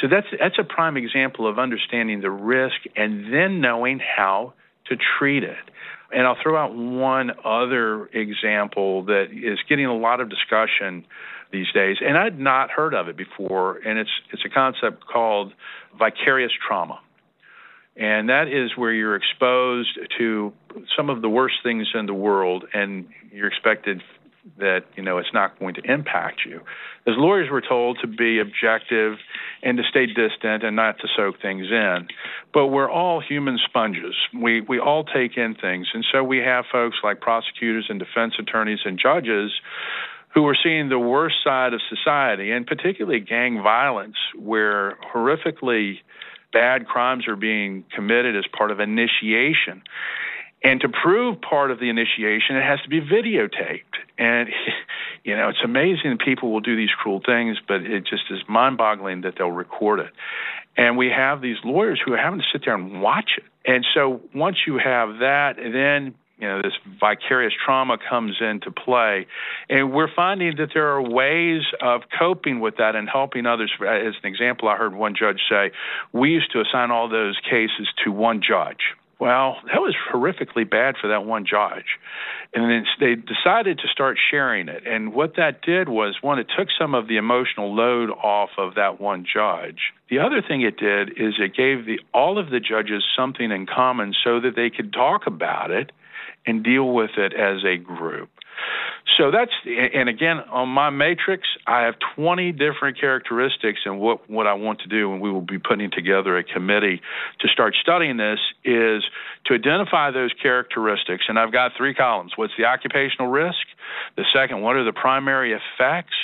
So 0.01 0.07
that's 0.09 0.27
that's 0.38 0.59
a 0.59 0.64
prime 0.64 0.96
example 0.96 1.48
of 1.48 1.59
understanding 1.59 2.20
the 2.20 2.31
risk 2.31 2.77
and 2.96 3.33
then 3.33 3.61
knowing 3.61 4.01
how 4.01 4.55
to 4.87 4.96
treat 5.18 5.42
it. 5.42 5.57
And 6.11 6.27
I'll 6.27 6.37
throw 6.42 6.57
out 6.57 6.74
one 6.74 7.33
other 7.44 8.07
example 8.07 9.05
that 9.05 9.27
is 9.33 9.59
getting 9.68 9.87
a 9.87 9.96
lot 9.96 10.20
of 10.20 10.31
discussion 10.31 11.05
these 11.51 11.71
days, 11.73 11.97
and 12.01 12.17
I'd 12.17 12.39
not 12.39 12.71
heard 12.71 12.95
of 12.95 13.09
it 13.09 13.17
before. 13.17 13.79
And 13.79 13.99
it's 13.99 14.11
it's 14.33 14.43
a 14.45 14.49
concept 14.49 15.07
called 15.07 15.53
vicarious 15.99 16.53
trauma, 16.67 17.01
and 17.97 18.29
that 18.29 18.49
is 18.49 18.77
where 18.77 18.93
you're 18.93 19.17
exposed 19.17 19.99
to 20.19 20.53
some 20.97 21.11
of 21.11 21.23
the 21.23 21.29
worst 21.29 21.57
things 21.63 21.89
in 21.95 22.07
the 22.07 22.15
world, 22.15 22.65
and 22.73 23.07
you're 23.33 23.49
expected 23.49 24.03
that 24.59 24.85
you 24.97 25.03
know 25.03 25.19
it's 25.19 25.33
not 25.35 25.59
going 25.59 25.75
to 25.75 25.83
impact 25.83 26.41
you. 26.47 26.61
As 27.07 27.15
lawyers, 27.17 27.49
we're 27.51 27.67
told 27.67 27.99
to 28.03 28.07
be 28.07 28.39
objective 28.39 29.19
and 29.63 29.79
to 29.79 29.85
stay 29.89 30.07
distant 30.07 30.63
and 30.63 30.77
not 30.77 30.99
to 30.99 31.09
soak 31.17 31.41
things 31.41 31.67
in. 31.71 32.09
But 32.53 32.67
we're 32.67 32.91
all 32.91 33.21
human 33.21 33.59
sponges. 33.65 34.15
We 34.39 34.61
we 34.61 34.79
all 34.79 35.05
take 35.05 35.37
in 35.37 35.55
things, 35.55 35.89
and 35.93 36.05
so 36.13 36.23
we 36.23 36.39
have 36.39 36.65
folks 36.71 36.99
like 37.03 37.21
prosecutors 37.21 37.87
and 37.89 37.99
defense 37.99 38.35
attorneys 38.39 38.81
and 38.85 38.99
judges 38.99 39.53
who 40.35 40.47
are 40.47 40.57
seeing 40.62 40.88
the 40.88 40.99
worst 40.99 41.37
side 41.43 41.73
of 41.73 41.81
society, 41.88 42.51
and 42.51 42.67
particularly 42.67 43.21
gang 43.21 43.62
violence, 43.62 44.17
where 44.37 44.97
horrifically 45.14 45.99
bad 46.53 46.87
crimes 46.87 47.27
are 47.29 47.37
being 47.37 47.85
committed 47.95 48.37
as 48.37 48.45
part 48.57 48.71
of 48.71 48.81
initiation. 48.81 49.83
And 50.62 50.81
to 50.81 50.88
prove 50.88 51.41
part 51.41 51.71
of 51.71 51.79
the 51.79 51.88
initiation, 51.88 52.57
it 52.57 52.64
has 52.64 52.81
to 52.83 52.88
be 52.88 53.01
videotaped. 53.01 53.95
And, 54.19 54.49
you 55.25 55.37
know, 55.37 55.49
it's 55.49 55.62
amazing 55.64 56.11
that 56.11 56.21
people 56.21 56.53
will 56.53 56.61
do 56.61 56.77
these 56.77 56.91
cruel 56.91 57.21
things, 57.25 57.59
but 57.67 57.83
it 57.83 58.05
just 58.07 58.25
is 58.31 58.41
mind 58.49 58.77
boggling 58.77 59.21
that 59.23 59.35
they'll 59.38 59.51
record 59.51 60.01
it. 60.01 60.11
And 60.77 60.97
we 60.97 61.11
have 61.11 61.41
these 61.41 61.57
lawyers 61.64 62.01
who 62.05 62.12
are 62.12 62.19
having 62.19 62.41
to 62.41 62.47
sit 62.53 62.64
there 62.64 62.75
and 62.75 63.03
watch 63.03 63.33
it. 63.37 63.45
And 63.64 63.85
so 63.95 64.21
once 64.35 64.59
you 64.67 64.79
have 64.79 65.19
that, 65.19 65.57
then 65.57 66.14
you 66.38 66.46
know 66.46 66.62
this 66.62 66.74
vicarious 67.01 67.53
trauma 67.64 67.98
comes 67.98 68.37
into 68.40 68.70
play 68.70 69.27
and 69.68 69.92
we're 69.92 70.12
finding 70.14 70.57
that 70.57 70.70
there 70.74 70.88
are 70.88 71.03
ways 71.03 71.62
of 71.81 72.03
coping 72.16 72.61
with 72.61 72.77
that 72.77 72.94
and 72.94 73.09
helping 73.09 73.46
others 73.46 73.72
as 73.81 74.14
an 74.22 74.29
example 74.29 74.68
i 74.68 74.77
heard 74.77 74.94
one 74.94 75.14
judge 75.18 75.40
say 75.48 75.70
we 76.12 76.31
used 76.31 76.51
to 76.53 76.61
assign 76.61 76.90
all 76.90 77.09
those 77.09 77.38
cases 77.48 77.88
to 78.05 78.11
one 78.11 78.40
judge 78.40 78.94
Well, 79.18 79.57
that 79.66 79.81
was 79.81 79.96
horrifically 80.12 80.68
bad 80.68 80.94
for 81.01 81.09
that 81.09 81.24
one 81.24 81.44
judge. 81.44 81.98
And 82.55 82.70
then 82.70 82.87
they 83.01 83.16
decided 83.16 83.79
to 83.81 83.88
start 83.88 84.16
sharing 84.31 84.68
it. 84.68 84.87
And 84.87 85.12
what 85.12 85.35
that 85.37 85.61
did 85.62 85.88
was, 85.88 86.16
one, 86.22 86.38
it 86.38 86.46
took 86.57 86.68
some 86.79 86.94
of 86.94 87.09
the 87.09 87.16
emotional 87.16 87.74
load 87.74 88.11
off 88.11 88.51
of 88.57 88.77
that 88.77 89.01
one 89.01 89.27
judge. 89.27 89.92
The 90.09 90.20
other 90.20 90.40
thing 90.40 90.62
it 90.62 90.79
did 90.79 91.11
is 91.11 91.35
it 91.38 91.55
gave 91.55 91.85
the, 91.85 92.01
all 92.14 92.38
of 92.38 92.51
the 92.51 92.61
judges 92.61 93.03
something 93.16 93.51
in 93.51 93.66
common 93.66 94.14
so 94.24 94.40
that 94.40 94.55
they 94.55 94.70
could 94.70 94.92
talk 94.92 95.27
about 95.27 95.72
it 95.72 95.90
and 96.49 96.65
deal 96.65 96.89
with 96.93 97.11
it 97.19 97.35
as 97.35 97.63
a 97.65 97.77
group. 97.77 98.31
So 99.17 99.31
that's 99.31 99.53
and 99.67 100.09
again 100.09 100.39
on 100.51 100.69
my 100.69 100.91
matrix, 100.91 101.49
I 101.67 101.83
have 101.83 101.95
20 102.17 102.53
different 102.53 103.01
characteristics, 103.01 103.81
and 103.85 103.99
what 103.99 104.29
what 104.31 104.47
I 104.47 104.55
want 104.55 104.81
to 104.81 104.89
do, 104.89 105.13
and 105.13 105.21
we 105.21 105.31
will 105.31 105.41
be 105.41 105.59
putting 105.59 105.91
together 105.91 106.37
a 106.37 106.45
committee 106.45 107.01
to 107.41 107.49
start 107.49 107.75
studying 107.81 108.17
this, 108.17 108.39
is 108.65 109.03
to 109.47 109.55
identify 109.55 110.11
those 110.11 110.33
characteristics. 110.41 111.25
And 111.29 111.39
I've 111.39 111.53
got 111.53 111.73
three 111.77 111.95
columns: 111.95 112.33
what's 112.37 112.53
the 112.59 112.65
occupational 112.65 113.29
risk? 113.29 113.67
The 114.17 114.25
second, 114.33 114.63
what 114.63 114.77
are 114.77 114.85
the 114.85 114.93
primary 114.93 115.53
effects? 115.53 116.17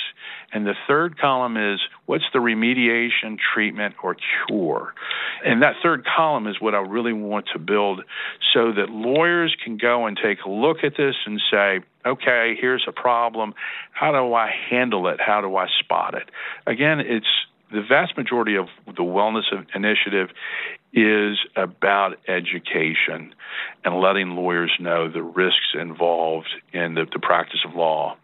And 0.53 0.65
the 0.65 0.75
third 0.87 1.17
column 1.17 1.57
is 1.57 1.81
what's 2.05 2.25
the 2.33 2.39
remediation, 2.39 3.37
treatment, 3.53 3.95
or 4.03 4.15
cure? 4.47 4.93
And 5.43 5.61
that 5.61 5.75
third 5.81 6.05
column 6.05 6.47
is 6.47 6.59
what 6.59 6.75
I 6.75 6.79
really 6.79 7.13
want 7.13 7.47
to 7.53 7.59
build 7.59 8.01
so 8.53 8.71
that 8.73 8.89
lawyers 8.89 9.55
can 9.63 9.77
go 9.77 10.05
and 10.05 10.17
take 10.21 10.39
a 10.45 10.49
look 10.49 10.83
at 10.83 10.93
this 10.97 11.15
and 11.25 11.41
say, 11.51 11.81
okay, 12.05 12.55
here's 12.59 12.85
a 12.87 12.91
problem. 12.91 13.53
How 13.91 14.11
do 14.11 14.33
I 14.33 14.51
handle 14.69 15.07
it? 15.07 15.19
How 15.19 15.41
do 15.41 15.55
I 15.55 15.67
spot 15.79 16.13
it? 16.13 16.29
Again, 16.67 16.99
it's 16.99 17.27
the 17.71 17.81
vast 17.81 18.15
majority 18.15 18.55
of 18.55 18.67
the 18.85 19.03
wellness 19.03 19.43
initiative 19.73 20.29
is 20.93 21.37
about 21.55 22.17
education 22.27 23.33
and 23.83 23.99
letting 23.99 24.29
lawyers 24.29 24.71
know 24.79 25.09
the 25.09 25.23
risks 25.23 25.73
involved 25.73 26.47
in 26.71 26.93
the, 26.93 27.05
the 27.11 27.19
practice 27.19 27.59
of 27.67 27.75
law. 27.75 28.15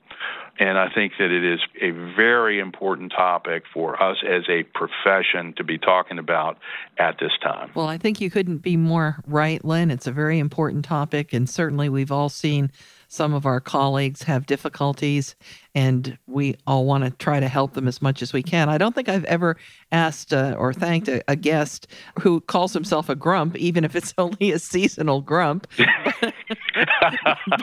And 0.62 0.78
I 0.78 0.90
think 0.94 1.14
that 1.18 1.32
it 1.32 1.44
is 1.44 1.60
a 1.82 1.90
very 1.90 2.60
important 2.60 3.12
topic 3.12 3.64
for 3.74 4.02
us 4.02 4.18
as 4.24 4.44
a 4.48 4.62
profession 4.62 5.56
to 5.58 5.64
be 5.64 5.80
talking 5.80 6.20
about 6.20 6.60
at 7.00 7.18
this 7.20 7.32
time. 7.42 7.72
Well, 7.74 7.88
I 7.88 7.98
think 7.98 8.22
you 8.22 8.30
couldn't 8.30 8.60
be 8.60 8.78
more 8.78 9.24
right, 9.26 9.66
Len. 9.66 9.90
It's 9.90 10.06
a 10.06 10.12
very 10.12 10.38
important 10.38 10.86
topic, 10.86 11.34
and 11.34 11.50
certainly 11.50 11.90
we've 11.90 12.12
all 12.12 12.30
seen 12.30 12.72
some 13.12 13.34
of 13.34 13.46
our 13.46 13.60
colleagues 13.60 14.24
have 14.24 14.46
difficulties, 14.46 15.36
and 15.76 16.18
we 16.28 16.56
all 16.66 16.86
want 16.86 17.04
to 17.04 17.12
try 17.12 17.42
to 17.42 17.48
help 17.50 17.74
them 17.74 17.86
as 17.86 18.02
much 18.02 18.22
as 18.22 18.32
we 18.32 18.42
can. 18.42 18.70
I 18.70 18.78
don't 18.78 18.96
think 18.96 19.10
I've 19.10 19.26
ever 19.26 19.58
asked 19.92 20.34
uh, 20.34 20.56
or 20.58 20.72
thanked 20.72 21.10
a, 21.10 21.22
a, 21.28 21.36
guest 21.36 21.88
who 22.22 22.40
calls 22.40 22.72
himself 22.72 23.10
a 23.10 23.16
grump, 23.16 23.58
even 23.58 23.84
if 23.84 23.98
it's 23.98 24.14
only 24.18 24.52
a 24.52 24.60
seasonal 24.60 25.20
grump. 25.20 25.68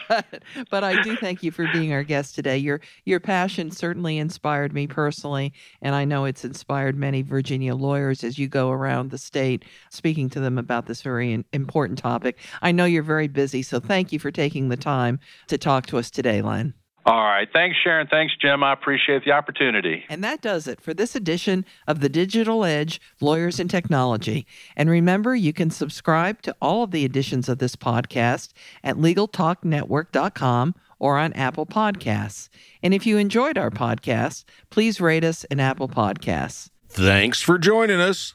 but, 0.09 0.43
but, 0.71 0.85
I 0.85 1.01
do 1.03 1.17
thank 1.17 1.43
you 1.43 1.51
for 1.51 1.67
being 1.73 1.95
our 1.95 2.03
guest 2.03 2.35
today. 2.35 2.59
Your 2.59 2.83
your 3.07 3.19
passion 3.19 3.71
certainly 3.71 4.19
inspired 4.19 4.75
me 4.75 4.87
personally, 4.87 5.55
and 5.81 5.95
I 5.95 6.05
know 6.05 6.27
it's 6.27 6.45
inspired 6.45 6.95
many 6.95 7.23
Virginia 7.23 7.75
lawyers 7.75 8.23
as 8.23 8.39
you 8.39 8.49
go 8.49 8.71
around 8.71 9.11
the 9.11 9.19
state 9.19 9.65
speaking 9.91 10.29
to 10.31 10.41
them 10.41 10.59
about 10.59 10.85
this 10.85 11.01
very 11.01 11.43
important 11.55 11.99
topic. 11.99 12.37
I 12.61 12.71
know 12.71 12.85
you're 12.85 13.03
very 13.03 13.29
busy, 13.29 13.63
so 13.63 13.81
thank 13.81 14.13
you 14.13 14.19
for 14.19 14.31
taking 14.31 14.69
the 14.69 14.77
time 14.77 15.19
to 15.47 15.59
talk 15.59 15.87
to 15.87 15.99
us 15.99 16.11
today, 16.11 16.43
Len. 16.43 16.75
All 17.09 17.25
right. 17.25 17.49
Thanks, 17.51 17.79
Sharon. 17.83 18.07
Thanks, 18.07 18.35
Jim. 18.39 18.63
I 18.63 18.75
appreciate 18.75 19.25
the 19.25 19.33
opportunity. 19.33 20.05
And 20.11 20.23
that 20.23 20.43
does 20.43 20.67
it 20.67 20.79
for 20.79 20.93
this 20.93 21.17
edition 21.17 21.65
of 21.87 22.01
the 22.01 22.11
Digital 22.11 22.67
Edge 22.67 23.01
Lawyers 23.19 23.59
and 23.59 23.71
Technology. 23.71 24.47
And 24.77 24.91
remember, 24.91 25.35
you 25.35 25.55
can 25.55 25.71
subscribe 25.71 26.43
to 26.43 26.55
all 26.61 26.83
of 26.83 26.91
the 26.91 27.07
editions 27.07 27.49
of 27.49 27.61
this 27.61 27.77
podcast 27.77 28.53
at 28.85 28.97
LegalTalkNetwork.com 28.97 30.75
or 30.99 31.17
on 31.17 31.33
Apple 31.33 31.65
Podcasts. 31.65 32.51
And 32.83 32.93
if 32.93 33.07
you 33.07 33.17
enjoyed 33.17 33.57
our 33.57 33.71
podcast, 33.71 34.45
please 34.69 35.01
rate 35.01 35.25
us 35.25 35.45
in 35.45 35.61
Apple 35.61 35.89
Podcasts. 35.89 36.69
Thanks 36.91 37.41
for 37.41 37.57
joining 37.57 38.01
us. 38.01 38.35